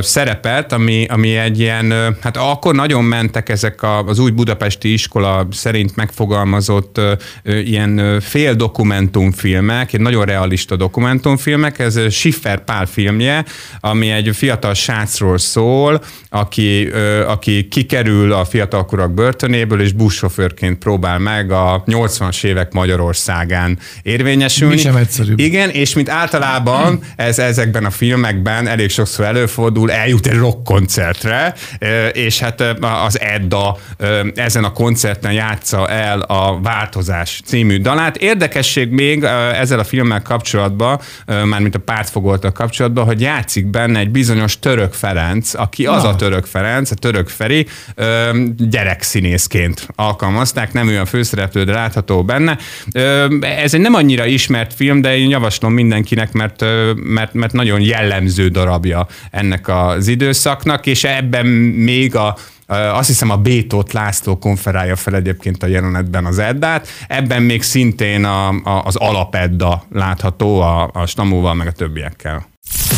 [0.00, 5.96] szerepelt, ami, ami egy ilyen, hát akkor nagyon mentek ezek az új budapesti iskola szerint
[5.96, 7.00] megfogalmazott
[7.44, 13.44] ilyen fél dokumentumfilmek, egy nagyon realista dokumentumfilmek, ez Schiffer Pál filmje,
[13.80, 16.88] ami egy fiatal srácról szól, aki,
[17.26, 24.74] aki kikerül a fiatalkorak börtönéből, és buszsofőrként próbál meg a 80-as évek Magyarországán érvényesülni.
[24.74, 25.38] Mi sem egyszerűbb.
[25.38, 31.54] Igen, és mint általában ez ezekben a filmekben elég sokszor előfordul, eljut egy rockkoncertre,
[32.12, 32.60] és hát
[33.06, 33.78] az Edda
[34.34, 38.16] ezen a koncerten játsza el a Változás című dalát.
[38.16, 39.24] Érdekesség még
[39.54, 45.54] ezzel a filmmel kapcsolatban, mármint a pártfogoltal kapcsolatban, hogy játszik benne egy bizonyos Török Ferenc,
[45.54, 46.08] aki az Na.
[46.08, 47.66] a Török Ferenc, a Török Feri,
[48.56, 52.58] gyerekszínészként alkalmazták, nem olyan főszereplő, de látható benne.
[53.40, 56.64] Ez egy nem annyira ismert film, de én javaslom mindenkinek, mert,
[56.94, 62.36] mert, mert nagyon jellemző darabja ennek az időszaknak, és ebben még a
[62.72, 66.88] azt hiszem a Bétót László konferálja fel egyébként a jelenetben az Eddát.
[67.08, 72.46] Ebben még szintén a, a, az alapedda látható a, a Stamóval meg a többiekkel.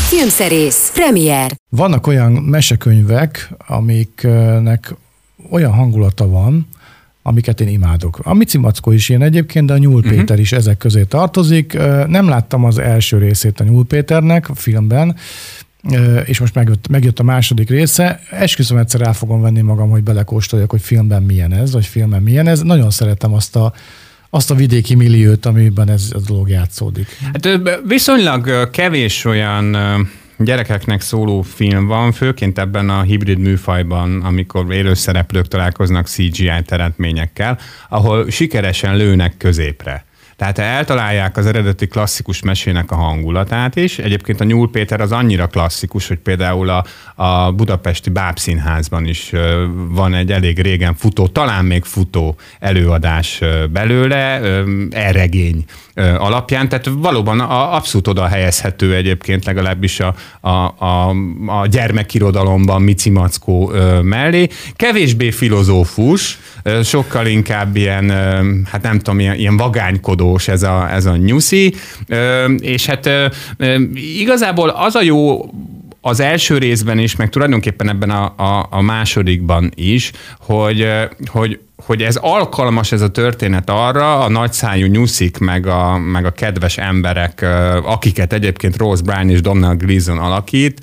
[0.09, 1.53] Filmszerész, premier.
[1.69, 4.95] Vannak olyan mesekönyvek, amiknek
[5.51, 6.69] olyan hangulata van,
[7.23, 8.19] amiket én imádok.
[8.23, 10.13] A Mici Mackó is ilyen egyébként, de a Nyúl uh-huh.
[10.13, 11.73] Péter is ezek közé tartozik.
[12.07, 15.17] Nem láttam az első részét a Nyúl Péternek a filmben,
[16.25, 18.21] és most megjött, megjött a második része.
[18.31, 22.47] Esküszöm egyszer el fogom venni magam, hogy belekóstoljak, hogy filmben milyen ez, vagy filmben milyen
[22.47, 22.61] ez.
[22.61, 23.73] Nagyon szeretem azt a,
[24.31, 27.07] azt a vidéki milliót, amiben ez a dolog játszódik.
[27.33, 27.49] Hát
[27.87, 29.77] viszonylag kevés olyan
[30.39, 38.31] gyerekeknek szóló film van, főként ebben a hibrid műfajban, amikor élőszereplők találkoznak CGI teremtményekkel, ahol
[38.31, 40.05] sikeresen lőnek középre.
[40.37, 43.99] Tehát eltalálják az eredeti klasszikus mesének a hangulatát is.
[43.99, 49.33] Egyébként a Nyúl Péter az annyira klasszikus, hogy például a, a budapesti Bábszínházban is
[49.89, 54.41] van egy elég régen futó, talán még futó előadás belőle,
[54.91, 55.65] erregény
[56.19, 56.69] alapján.
[56.69, 60.49] Tehát valóban a, abszolút oda helyezhető egyébként legalábbis a, a,
[60.85, 61.09] a,
[61.47, 64.49] a gyermekirodalomban Mici Mackó mellé.
[64.77, 66.39] Kevésbé filozófus,
[66.83, 68.11] sokkal inkább ilyen,
[68.71, 69.57] hát nem tudom, ilyen, ilyen
[70.25, 71.75] vagánykodós ez a, ez a nyuszi,
[72.59, 73.11] és hát
[73.95, 75.51] igazából az a jó
[76.01, 80.87] az első részben is, meg tulajdonképpen ebben a, a, a másodikban is, hogy,
[81.27, 86.31] hogy hogy ez alkalmas ez a történet arra, a nagyszájú nyuszik, meg a, meg a
[86.31, 87.47] kedves emberek,
[87.85, 90.81] akiket egyébként Rose Bryan és Donald Gleason alakít,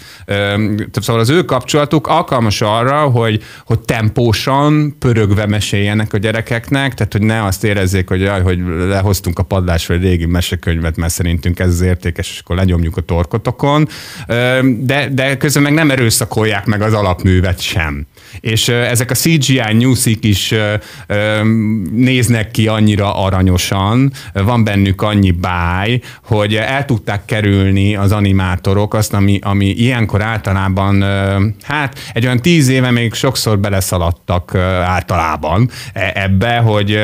[0.94, 7.22] szóval az ő kapcsolatuk alkalmas arra, hogy, hogy tempósan, pörögve meséljenek a gyerekeknek, tehát hogy
[7.22, 11.68] ne azt érezzék, hogy jaj, hogy lehoztunk a padlásra egy régi mesekönyvet, mert szerintünk ez
[11.68, 13.88] az értékes, és akkor lenyomjuk a torkotokon,
[14.80, 18.08] de, de közben meg nem erőszakolják meg az alapművet sem.
[18.40, 20.54] És ezek a CGI nyúszik is
[21.92, 29.14] néznek ki annyira aranyosan, van bennük annyi báj, hogy el tudták kerülni az animátorok azt,
[29.14, 31.04] ami, ami ilyenkor általában,
[31.62, 37.00] hát egy olyan tíz éve még sokszor beleszaladtak általában e- ebbe, hogy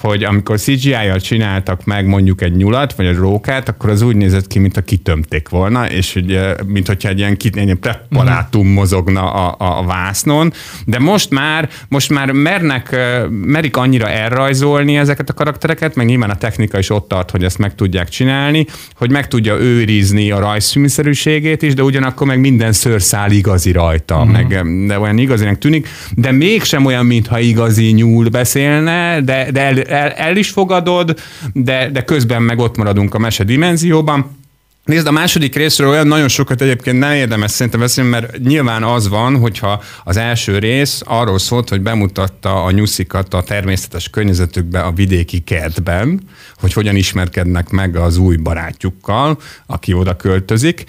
[0.00, 4.46] hogy amikor CGI-jal csináltak meg mondjuk egy nyulat, vagy egy rókát, akkor az úgy nézett
[4.46, 9.54] ki, mintha kitömték volna, és hogy, mint hogyha egy ilyen, egy ilyen preparátum mozogna a,
[9.58, 10.52] a, a vásznon,
[10.86, 12.96] de most már, most már mernek,
[13.30, 17.58] merik annyira elrajzolni ezeket a karaktereket, meg nyilván a technika is ott tart, hogy ezt
[17.58, 23.30] meg tudják csinálni, hogy meg tudja őrizni a rajzfilmszerűségét is, de ugyanakkor meg minden szőrszál
[23.30, 24.32] igazi rajta, uh-huh.
[24.32, 29.82] meg de olyan igazinek tűnik, de mégsem olyan, mintha igazi nyúl beszélne, de, de el,
[29.90, 31.20] el, el is fogadod,
[31.52, 34.39] de, de közben meg ott maradunk a mese dimenzióban.
[34.84, 39.08] Nézd, a második részről olyan nagyon sokat egyébként nem érdemes szerintem beszélni, mert nyilván az
[39.08, 44.92] van, hogyha az első rész arról szólt, hogy bemutatta a nyuszikat a természetes környezetükbe a
[44.92, 46.20] vidéki kertben,
[46.56, 50.84] hogy hogyan ismerkednek meg az új barátjukkal, aki oda költözik,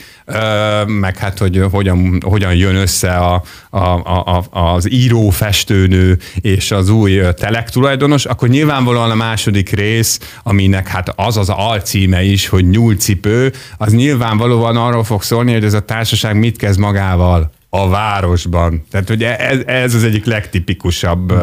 [0.86, 6.89] meg hát, hogy hogyan, hogyan jön össze a, a, a, az író, festőnő és az
[6.89, 12.69] új telek tulajdonos, akkor nyilvánvalóan a második rész, aminek hát az az alcíme is, hogy
[12.69, 18.83] nyúlcipő, az nyilvánvalóan arról fog szólni, hogy ez a társaság mit kezd magával a városban.
[18.91, 21.33] Tehát ugye ez, ez az egyik legtipikusabb.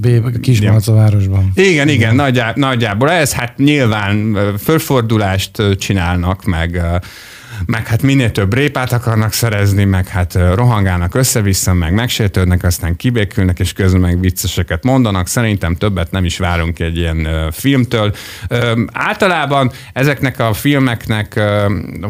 [0.00, 1.50] B- Kismalc a városban.
[1.54, 6.82] igen, igen, nagyjá, nagyjából ez hát nyilván fölfordulást csinálnak, meg,
[7.66, 13.58] meg hát minél több répát akarnak szerezni, meg hát rohangálnak össze-vissza, meg megsértődnek, aztán kibékülnek,
[13.58, 15.26] és közben meg vicceseket mondanak.
[15.26, 18.14] Szerintem többet nem is várunk egy ilyen filmtől.
[18.92, 21.40] Általában ezeknek a filmeknek,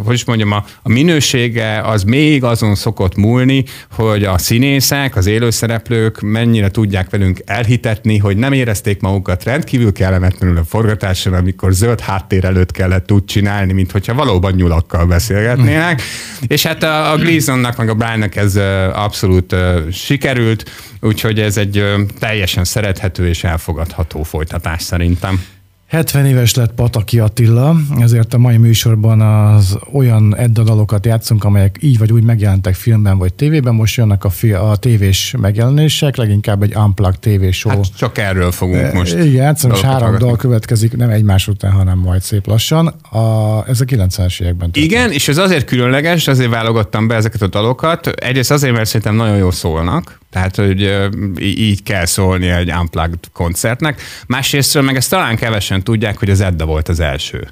[0.05, 6.21] hogy is mondjam, a, minősége az még azon szokott múlni, hogy a színészek, az élőszereplők
[6.21, 12.45] mennyire tudják velünk elhitetni, hogy nem érezték magukat rendkívül kellemetlenül a forgatáson, amikor zöld háttér
[12.45, 15.07] előtt kellett úgy csinálni, mint hogyha valóban nyulakkal
[15.39, 16.03] beszélgetnének.
[16.47, 18.57] És hát a, a Gleasonnak, meg a Briannak ez
[18.93, 19.55] abszolút
[19.93, 20.71] sikerült,
[21.01, 21.85] úgyhogy ez egy
[22.19, 25.45] teljesen szerethető és elfogadható folytatás szerintem.
[25.89, 31.99] 70 éves lett Pataki Attila, ezért a mai műsorban az olyan eddadalokat játszunk, amelyek így
[31.99, 33.75] vagy úgy megjelentek filmben vagy tévében.
[33.75, 37.73] Most jönnek a, fi- a tévés megjelenések, leginkább egy Unplugged show.
[37.73, 39.13] Hát csak erről fogunk most.
[39.13, 40.27] Igen, játszom, és három hallgatni.
[40.27, 42.87] dal következik, nem egymás után, hanem majd szép lassan.
[43.11, 44.93] A, ez a 90-es években történt.
[44.93, 48.07] Igen, és ez azért különleges, azért válogattam be ezeket a dalokat.
[48.07, 51.09] Egyrészt azért, mert szerintem nagyon jól szólnak, tehát, hogy
[51.41, 54.03] így kell szólni egy unplugged koncertnek.
[54.27, 57.49] Másrésztről meg ezt talán kevesen tudják, hogy az Edda volt az első.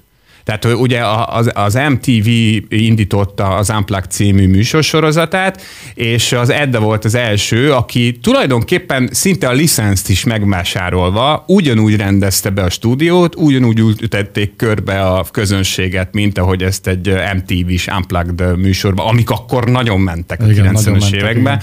[0.46, 2.28] Tehát ugye az, az MTV
[2.68, 5.62] indította az Unplugged című műsorsorozatát,
[5.94, 12.50] és az Edda volt az első, aki tulajdonképpen szinte a licenszt is megvásárolva ugyanúgy rendezte
[12.50, 19.06] be a stúdiót, ugyanúgy ültették körbe a közönséget, mint ahogy ezt egy MTV-s Unplugged műsorban,
[19.06, 21.60] amik akkor nagyon mentek a Igen, nagyon 90-es mentek, években,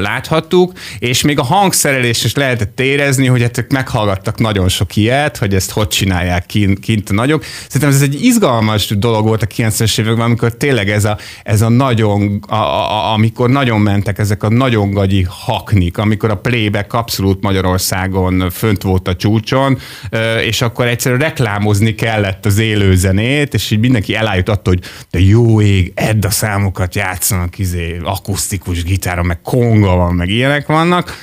[0.00, 5.54] láthattuk, és még a hangszerelés is lehetett érezni, hogy hát meghallgattak nagyon sok ilyet, hogy
[5.54, 7.44] ezt hogy csinálják kint, kint a nagyok.
[7.68, 11.68] Szerintem ez egy izgalmas dolog volt a 90-es években, amikor tényleg ez a, ez a
[11.68, 17.42] nagyon, a, a, amikor nagyon mentek ezek a nagyon gagyi haknik, amikor a playback abszolút
[17.42, 19.78] Magyarországon fönt volt a csúcson,
[20.44, 25.60] és akkor egyszerűen reklámozni kellett az élőzenét, és így mindenki elájult attól, hogy de jó
[25.60, 31.16] ég, edd a számokat játszanak, izé, akusztikus gitára, meg konga van, meg ilyenek vannak.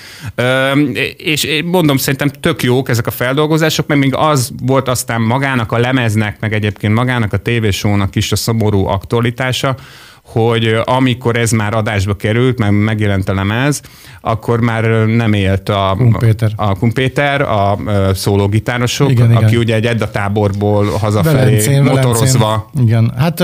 [1.18, 5.78] És mondom, szerintem tök jók ezek a feldolgozások, mert még az volt aztán magának a
[5.78, 9.76] lemeznek, meg egyébként magának a tévésónak is a szomorú aktualitása,
[10.24, 13.82] hogy amikor ez már adásba került, meg megjelent a lemez,
[14.22, 17.78] akkor már nem élt a Kumpéter, a, Kumpéter, a,
[18.14, 19.60] szólógitárosok, igen, aki igen.
[19.60, 22.70] ugye egy Edda táborból hazafelé Velencén, motorozva.
[22.74, 22.84] Velencén.
[22.84, 23.44] Igen, hát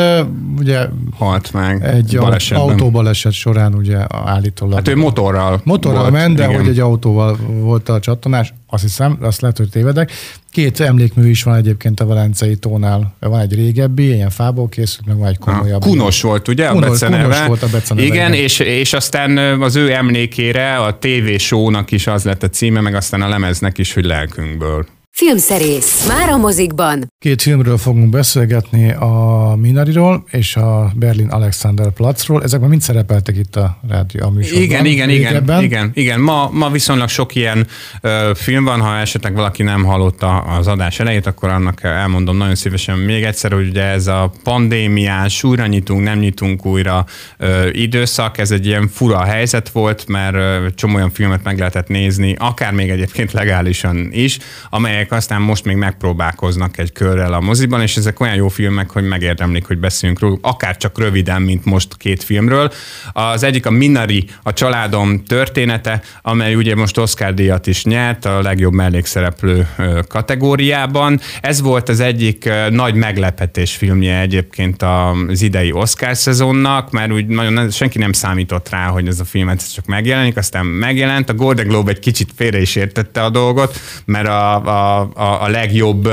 [0.57, 0.87] ugye
[1.17, 2.69] halt meg egy balesetben.
[2.69, 4.75] autóbaleset során ugye állítólag.
[4.75, 6.59] Hát ő motorral Motorral volt, ment, de igen.
[6.59, 10.11] hogy egy autóval volt a csattanás, azt hiszem, azt lehet, hogy tévedek.
[10.51, 13.15] Két emlékmű is van egyébként a Velencei tónál.
[13.19, 15.81] Van egy régebbi, ilyen fából készült, meg van egy komolyabb.
[15.81, 16.67] Kunos volt, ugye?
[16.67, 17.23] Kunos, a beceneve.
[17.23, 18.07] Kunos volt a beceneve.
[18.07, 22.81] Igen, és, és aztán az ő emlékére a TV show-nak is az lett a címe,
[22.81, 24.85] meg aztán a lemeznek is, hogy lelkünkből.
[25.19, 26.07] Filmszerész.
[26.07, 27.11] Már a mozikban.
[27.19, 32.43] Két filmről fogunk beszélgetni, a Minariról és a Berlin Alexander Platzról.
[32.43, 34.61] Ezek már mind szerepeltek itt a rádió a műsorban.
[34.61, 36.19] Igen, igen, igen, igen, igen.
[36.19, 37.67] Ma, ma viszonylag sok ilyen
[38.01, 42.55] ö, film van, ha esetleg valaki nem hallotta az adás elejét, akkor annak elmondom nagyon
[42.55, 47.05] szívesen még egyszer, hogy ugye ez a pandémiás, újra nyitunk, nem nyitunk újra
[47.37, 51.87] ö, időszak, ez egy ilyen fura helyzet volt, mert ö, csomó olyan filmet meg lehetett
[51.87, 54.37] nézni, akár még egyébként legálisan is,
[54.69, 58.89] amelyek amelyek aztán most még megpróbálkoznak egy körrel a moziban, és ezek olyan jó filmek,
[58.91, 62.71] hogy megérdemlik, hogy beszéljünk róluk, akár csak röviden, mint most két filmről.
[63.13, 68.41] Az egyik a Minari, a családom története, amely ugye most Oscar díjat is nyert a
[68.41, 69.67] legjobb mellékszereplő
[70.07, 71.19] kategóriában.
[71.41, 77.69] Ez volt az egyik nagy meglepetés filmje egyébként az idei Oscar szezonnak, mert úgy nagyon
[77.69, 81.29] senki nem számított rá, hogy ez a film csak megjelenik, aztán megjelent.
[81.29, 85.47] A Golden Globe egy kicsit félre is értette a dolgot, mert a, a a, a
[85.47, 86.09] legjobb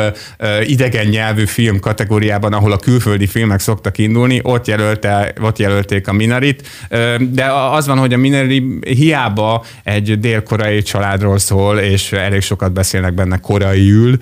[0.67, 6.13] idegen nyelvű film kategóriában, ahol a külföldi filmek szoktak indulni, ott, jelölte, ott jelölték a
[6.13, 6.69] Minarit,
[7.19, 13.15] de az van, hogy a Minari hiába egy dél-koreai családról szól, és elég sokat beszélnek
[13.15, 14.17] benne koreaiül,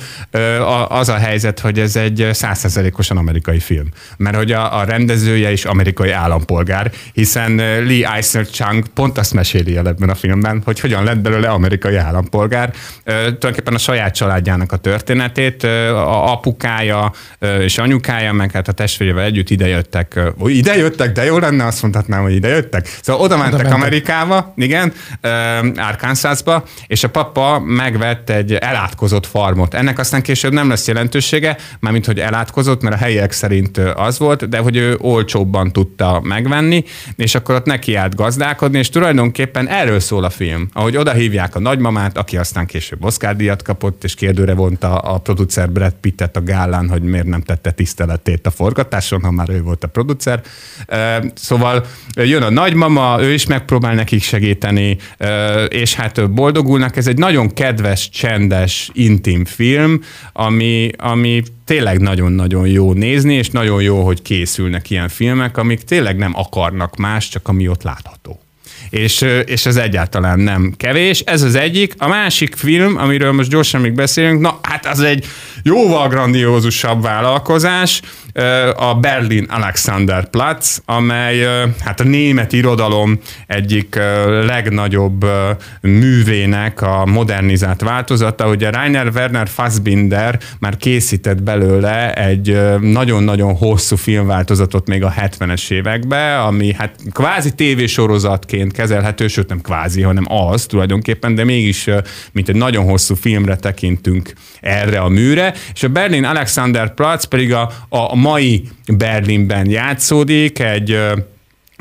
[0.89, 3.87] az a helyzet, hogy ez egy százszerzelékosan amerikai film.
[4.17, 9.77] Mert hogy a, a rendezője is amerikai állampolgár, hiszen Lee Eisner Chang pont azt meséli
[9.77, 12.73] el ebben a filmben, hogy hogyan lett belőle amerikai állampolgár.
[13.05, 15.63] Tulajdonképpen a saját családján családjának a történetét.
[15.63, 17.13] A apukája
[17.61, 20.21] és anyukája, meg hát a testvérével együtt idejöttek.
[20.45, 22.99] Idejöttek, de jó lenne, azt mondhatnám, hogy idejöttek.
[23.03, 24.93] Szóval oda mentek oda Amerikába, igen,
[25.77, 29.75] Arkansasba, és a papa megvett egy elátkozott farmot.
[29.75, 34.49] Ennek aztán később nem lesz jelentősége, mármint, hogy elátkozott, mert a helyiek szerint az volt,
[34.49, 36.85] de hogy ő olcsóbban tudta megvenni,
[37.17, 40.69] és akkor ott neki állt gazdálkodni, és tulajdonképpen erről szól a film.
[40.73, 44.99] Ahogy oda hívják a nagymamát, aki aztán később Oscar díjat kapott, és kérdő kérdőre vonta
[44.99, 49.51] a producer Brad Pittet a gálán, hogy miért nem tette tiszteletét a forgatáson, ha már
[49.51, 50.43] ő volt a producer.
[51.35, 54.97] Szóval jön a nagymama, ő is megpróbál nekik segíteni,
[55.69, 56.97] és hát boldogulnak.
[56.97, 60.01] Ez egy nagyon kedves, csendes, intim film,
[60.33, 66.17] ami, ami tényleg nagyon-nagyon jó nézni, és nagyon jó, hogy készülnek ilyen filmek, amik tényleg
[66.17, 68.41] nem akarnak más, csak ami ott látható
[68.91, 71.21] és, és ez egyáltalán nem kevés.
[71.21, 71.95] Ez az egyik.
[71.99, 75.27] A másik film, amiről most gyorsan még beszélünk, na hát az egy
[75.63, 78.01] jóval grandiózusabb vállalkozás,
[78.77, 81.47] a Berlin Alexanderplatz, amely
[81.81, 83.99] hát a német irodalom egyik
[84.47, 85.27] legnagyobb
[85.81, 88.49] művének a modernizált változata.
[88.49, 96.41] Ugye Rainer Werner Fassbinder már készített belőle egy nagyon-nagyon hosszú filmváltozatot még a 70-es években,
[96.41, 101.89] ami hát kvázi tévésorozatként kezelhető, sőt nem kvázi, hanem az tulajdonképpen, de mégis
[102.33, 107.71] mint egy nagyon hosszú filmre tekintünk erre a műre, és a Berlin Alexanderplatz pedig a,
[107.89, 110.99] a mai Berlinben játszódik, egy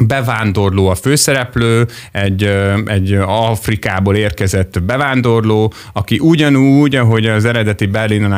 [0.08, 2.44] bevándorló a főszereplő, egy,
[2.86, 8.36] egy Afrikából érkezett bevándorló, aki ugyanúgy, ahogy az eredeti Berlin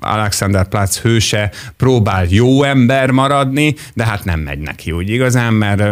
[0.00, 5.82] Alexanderplatz hőse próbál jó ember maradni, de hát nem megy neki úgy igazán, mert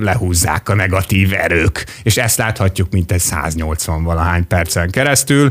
[0.00, 5.50] lehúzzák a negatív erők, és ezt láthatjuk mint egy 180 valahány percen keresztül.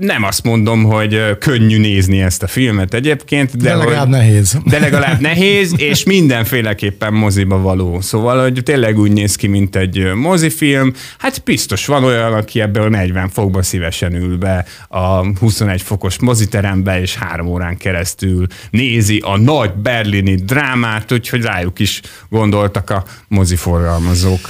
[0.00, 4.58] Nem azt mondom, hogy könnyű nézni ezt a filmet egyébként, de, de legalább hogy, nehéz.
[4.64, 8.00] De legalább nehéz, és mindenféleképpen moziba való hasonló.
[8.00, 10.92] Szóval, hogy tényleg úgy néz ki, mint egy mozifilm.
[11.18, 17.00] Hát biztos van olyan, aki ebből 40 fokba szívesen ül be a 21 fokos moziterembe,
[17.00, 24.40] és három órán keresztül nézi a nagy berlini drámát, úgyhogy rájuk is gondoltak a moziforgalmazók.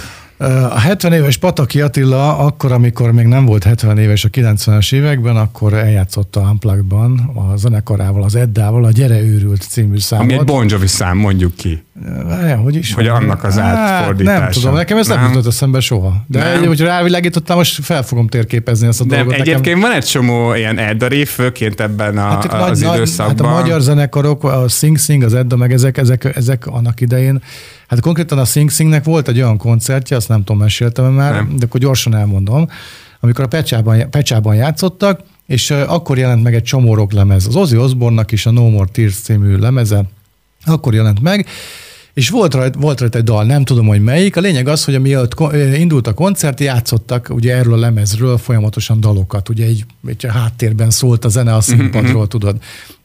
[0.70, 5.36] A 70 éves Pataki Attila, akkor, amikor még nem volt 70 éves a 90-es években,
[5.36, 10.24] akkor eljátszotta Unplugged-ban a zenekarával, az Eddával a Gyere őrült című számot.
[10.24, 11.82] Ami egy Bon Jovi szám, mondjuk ki.
[12.26, 14.38] Várjál, hogy is Hogy annak az Hát, átfordítása.
[14.40, 15.28] Nem tudom, nekem ez nem, Nem?
[15.28, 16.24] jutott eszembe soha.
[16.26, 16.66] De Nem?
[16.66, 19.32] hogy rávilágítottam, most fel fogom térképezni ezt a De dolgot.
[19.32, 23.36] egyébként nekem, van egy csomó ilyen Edda főként ebben a, Hát, az nagy, időszakban.
[23.46, 27.42] hát a magyar zenekarok, a Sing Sing, az Edda, meg ezek, ezek, ezek annak idején,
[27.92, 31.56] hát konkrétan a Sing Singnek volt egy olyan koncertje, azt nem tudom, meséltem már, Nem.
[31.56, 32.68] de akkor gyorsan elmondom,
[33.20, 37.46] amikor a Pecsában, Pecsában játszottak, és akkor jelent meg egy csomó rock lemez.
[37.46, 40.04] Az Ozzy Osbourne-nak is a No More Tears című lemeze,
[40.64, 41.46] akkor jelent meg,
[42.14, 44.36] és volt rajta, volt rajta egy dal, nem tudom, hogy melyik.
[44.36, 45.34] A lényeg az, hogy amiatt
[45.76, 49.48] indult a koncert, játszottak ugye erről a lemezről folyamatosan dalokat.
[49.48, 52.56] Ugye egy, egy háttérben szólt a zene a színpadról, tudod.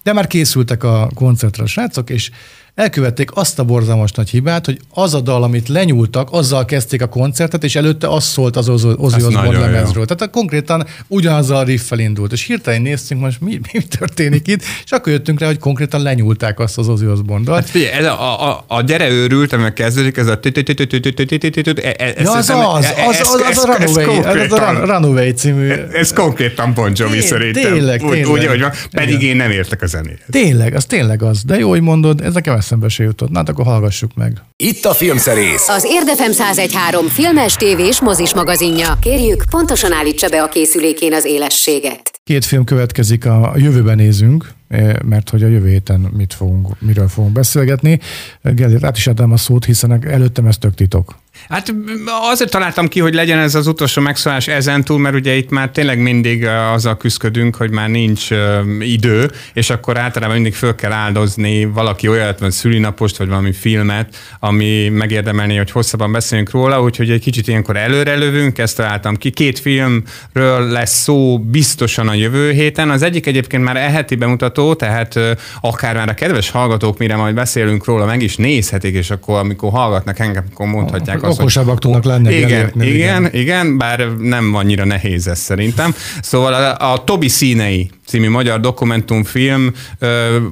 [0.04, 2.32] De már készültek a koncertre a srácok, és
[2.78, 7.08] elkövették azt a borzalmas nagy hibát, hogy az a dal, amit lenyúltak, azzal kezdték a
[7.08, 10.06] koncertet, és előtte az szólt az Ozzy Osbourne lemezről.
[10.06, 14.62] Tehát a konkrétan ugyanazzal a riffel indult, és hirtelen néztünk most, mi, mi történik itt,
[14.84, 17.60] és akkor jöttünk rá, hogy konkrétan lenyúlták azt az Ozzy Osbourne dalt.
[17.60, 20.40] Hát figyelj, ez a, a, a gyere őrült, amivel kezdődik, ez a
[22.20, 25.70] Ja, az az, az, az, a Runaway, ez a Run- Runaway című.
[25.94, 27.72] Ez konkrétan Bon Jovi szerintem.
[27.72, 28.30] tényleg, tényleg.
[28.30, 30.20] Úgy, hogy van, pedig én nem értek a zenéhez.
[30.30, 31.44] Tényleg, az tényleg az.
[31.44, 33.30] De jó, hogy mondod, ez nekem eszembe se jutott.
[33.30, 34.42] Na, hát akkor hallgassuk meg.
[34.56, 35.68] Itt a Filmszerész.
[35.68, 38.98] Az Érdefem 1013 filmes, tévés, mozis magazinja.
[39.02, 42.12] Kérjük, pontosan állítsa be a készülékén az élességet.
[42.24, 47.08] Két film következik, a jövőben nézünk, eh, mert hogy a jövő héten mit fogunk, miről
[47.08, 48.00] fogunk beszélgetni.
[48.42, 51.16] Gellért, át is adtam a szót, hiszen előttem ez tök titok.
[51.50, 51.74] Hát
[52.32, 55.70] azért találtam ki, hogy legyen ez az utolsó megszólás ezen túl, mert ugye itt már
[55.70, 58.28] tényleg mindig azzal küzdködünk, hogy már nincs
[58.80, 64.16] idő, és akkor általában mindig föl kell áldozni valaki olyat, vagy szülinapost, vagy valami filmet,
[64.40, 69.30] ami megérdemelné, hogy hosszabban beszéljünk róla, úgyhogy egy kicsit ilyenkor előre lövünk, ezt találtam ki.
[69.30, 72.90] Két filmről lesz szó biztosan a jövő héten.
[72.90, 75.20] Az egyik egyébként már e heti bemutató, tehát
[75.62, 79.72] akár már a kedves hallgatók, mire majd beszélünk róla, meg is nézhetik, és akkor, amikor
[79.72, 82.36] hallgatnak engem, akkor mondhatják hogy Okosabbak tudnak lenni.
[82.36, 85.96] igen, Gellértnél, igen, igen, bár nem annyira nehéz ez szerintem.
[86.22, 89.74] Szóval a, a Tobi színei című magyar dokumentumfilm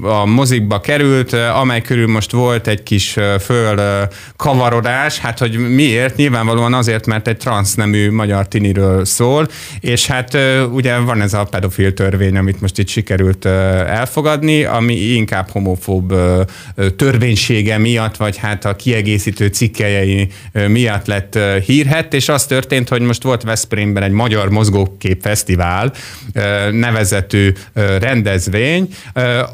[0.01, 6.15] a mozikba került, amely körül most volt egy kis föl kavarodás, hát hogy miért?
[6.15, 9.47] Nyilvánvalóan azért, mert egy transznemű magyar tiniről szól,
[9.79, 10.37] és hát
[10.71, 16.13] ugye van ez a pedofil törvény, amit most itt sikerült elfogadni, ami inkább homofób
[16.95, 23.01] törvénysége miatt, vagy hát a kiegészítő cikkelyei ö, miatt lett hírhet, és az történt, hogy
[23.01, 25.93] most volt Veszprémben egy magyar mozgókép fesztivál
[26.71, 27.53] nevezetű
[27.99, 28.87] rendezvény,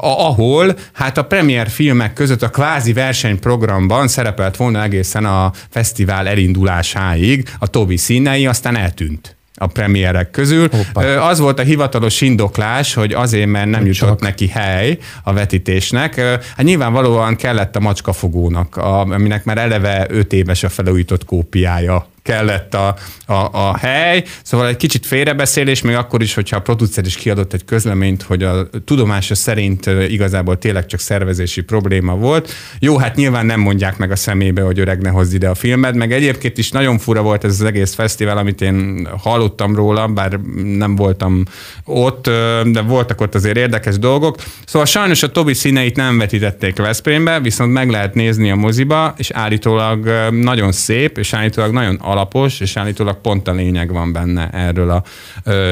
[0.00, 7.48] ahol hát a premier filmek között a kvázi versenyprogramban szerepelt volna egészen a fesztivál elindulásáig
[7.58, 10.68] a Tobi színei, aztán eltűnt a premierek közül.
[10.70, 11.04] Hoppá.
[11.04, 14.20] Ö, Az volt a hivatalos indoklás, hogy azért, mert nem jutott csak.
[14.20, 16.14] neki hely a vetítésnek.
[16.56, 22.96] Hát nyilvánvalóan kellett a macskafogónak, aminek már eleve öt éves a felújított kópiája kellett a,
[23.26, 27.52] a, a hely, szóval egy kicsit félrebeszélés, még akkor is, hogyha a producer is kiadott
[27.52, 32.52] egy közleményt, hogy a tudomása szerint igazából tényleg csak szervezési probléma volt.
[32.78, 35.94] Jó, hát nyilván nem mondják meg a szemébe, hogy öreg ne hozd ide a filmet,
[35.94, 40.40] meg egyébként is nagyon fura volt ez az egész fesztivál, amit én hallottam róla, bár
[40.64, 41.42] nem voltam
[41.84, 42.30] ott,
[42.64, 44.36] de voltak ott azért érdekes dolgok.
[44.66, 49.30] Szóval sajnos a Tobi színeit nem vetítették Veszprémbe, viszont meg lehet nézni a moziba, és
[49.30, 54.90] állítólag nagyon szép, és állítólag nagyon alapos, és állítólag pont a lényeg van benne erről
[54.90, 55.02] a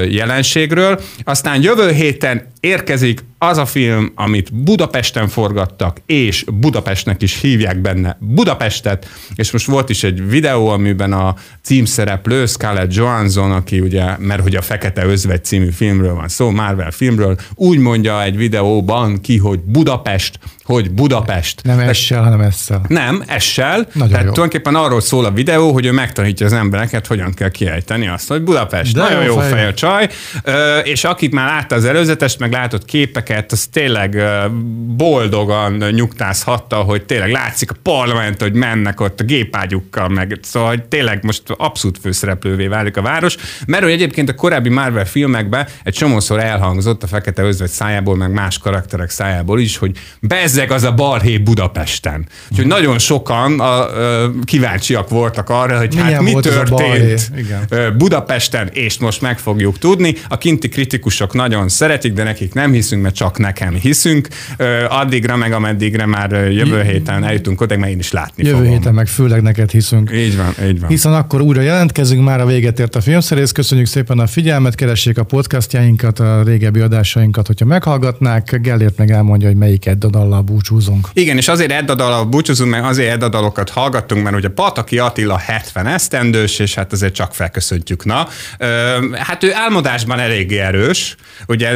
[0.08, 1.00] jelenségről.
[1.24, 8.16] Aztán jövő héten érkezik az a film, amit Budapesten forgattak, és Budapestnek is hívják benne
[8.20, 14.42] Budapestet, és most volt is egy videó, amiben a címszereplő Scarlett Johansson, aki ugye, mert
[14.42, 19.36] hogy a Fekete Özvegy című filmről van szó, Marvel filmről, úgy mondja egy videóban ki,
[19.36, 21.62] hogy Budapest, hogy Budapest.
[21.62, 22.80] Nem essel, hanem esszel.
[22.88, 23.76] Nem, essel.
[23.76, 24.32] Nagyon Tehát jó.
[24.32, 28.42] tulajdonképpen arról szól a videó, hogy ő megtanítja az embereket, hogyan kell kiejteni azt, hogy
[28.42, 28.94] Budapest.
[28.94, 29.50] De Nagyon jó jó fej.
[29.50, 30.08] fej a csaj,
[30.82, 34.22] és akik már látta az előzetest, meg meg látott képeket, az tényleg
[34.96, 40.82] boldogan nyugtázhatta, hogy tényleg látszik a parlament, hogy mennek ott a gépágyukkal, meg szóval hogy
[40.84, 43.36] tényleg most abszolút főszereplővé válik a város,
[43.66, 48.32] mert hogy egyébként a korábbi Marvel filmekben egy csomószor elhangzott a Fekete Özvegy szájából, meg
[48.32, 52.26] más karakterek szájából is, hogy bezzeg az a balhé Budapesten.
[52.50, 57.30] Úgyhogy nagyon sokan a, ö, kíváncsiak voltak arra, hogy Milyen hát mi a történt
[57.96, 60.14] Budapesten, és most meg fogjuk tudni.
[60.28, 64.28] A kinti kritikusok nagyon szeretik, de nekik nem hiszünk, mert csak nekem hiszünk.
[64.88, 68.72] Addigra, meg ameddigre már jövő héten eljutunk oda, mert én is látni Jövő fogom.
[68.72, 70.10] héten meg főleg neked hiszünk.
[70.14, 70.88] Így van, így van.
[70.88, 73.52] Hiszen akkor újra jelentkezünk, már a véget ért a filmszerész.
[73.52, 78.58] Köszönjük szépen a figyelmet, keressék a podcastjainkat, a régebbi adásainkat, hogyha meghallgatnák.
[78.62, 81.08] Gellért meg elmondja, hogy melyik Eddadallal búcsúzunk.
[81.12, 86.58] Igen, és azért Eddadal búcsúzunk, meg azért Eddadalokat hallgattunk, mert ugye Pataki Attila 70 esztendős,
[86.58, 88.04] és hát azért csak felköszöntjük.
[88.04, 88.28] Na,
[89.12, 91.16] hát ő álmodásban eléggé erős,
[91.46, 91.68] ugye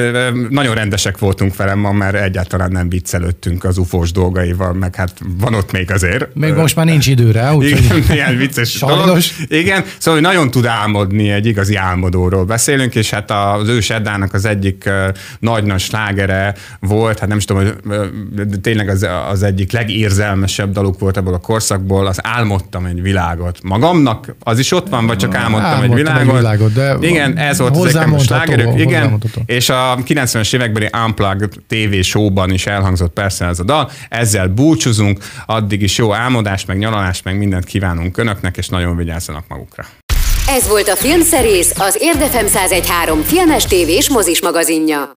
[0.55, 5.55] nagyon rendesek voltunk velem ma, mert egyáltalán nem viccelődtünk az ufós dolgaival, meg hát van
[5.55, 6.35] ott még azért.
[6.35, 8.99] Még most már nincs idő rá, úgyhogy igen, ilyen vicces Sajnos.
[9.05, 9.19] dolog.
[9.63, 14.45] Igen, szóval nagyon tud álmodni, egy igazi álmodóról beszélünk, és hát az ős Eddának az
[14.45, 20.73] egyik ö, nagy-nagy slágere volt, hát nem is tudom, hogy tényleg az, az egyik legérzelmesebb
[20.73, 25.17] daluk volt ebből a korszakból, az álmodtam egy világot magamnak, az is ott van, vagy
[25.17, 26.37] csak álmodtam, Álmodtam egy egy világot.
[26.37, 29.99] világot, de igen, ez volt az egyik slágerük, igen, és a
[30.45, 35.99] 90-es évekbeli Unplugged TV showban is elhangzott persze ez a dal, ezzel búcsúzunk, addig is
[35.99, 39.85] jó álmodást, meg nyaralást, meg mindent kívánunk önöknek, és nagyon vigyázzanak magukra.
[40.49, 45.11] Ez volt a Filmszerész, az Érdefem 1013 filmes tévés mozis magazinja.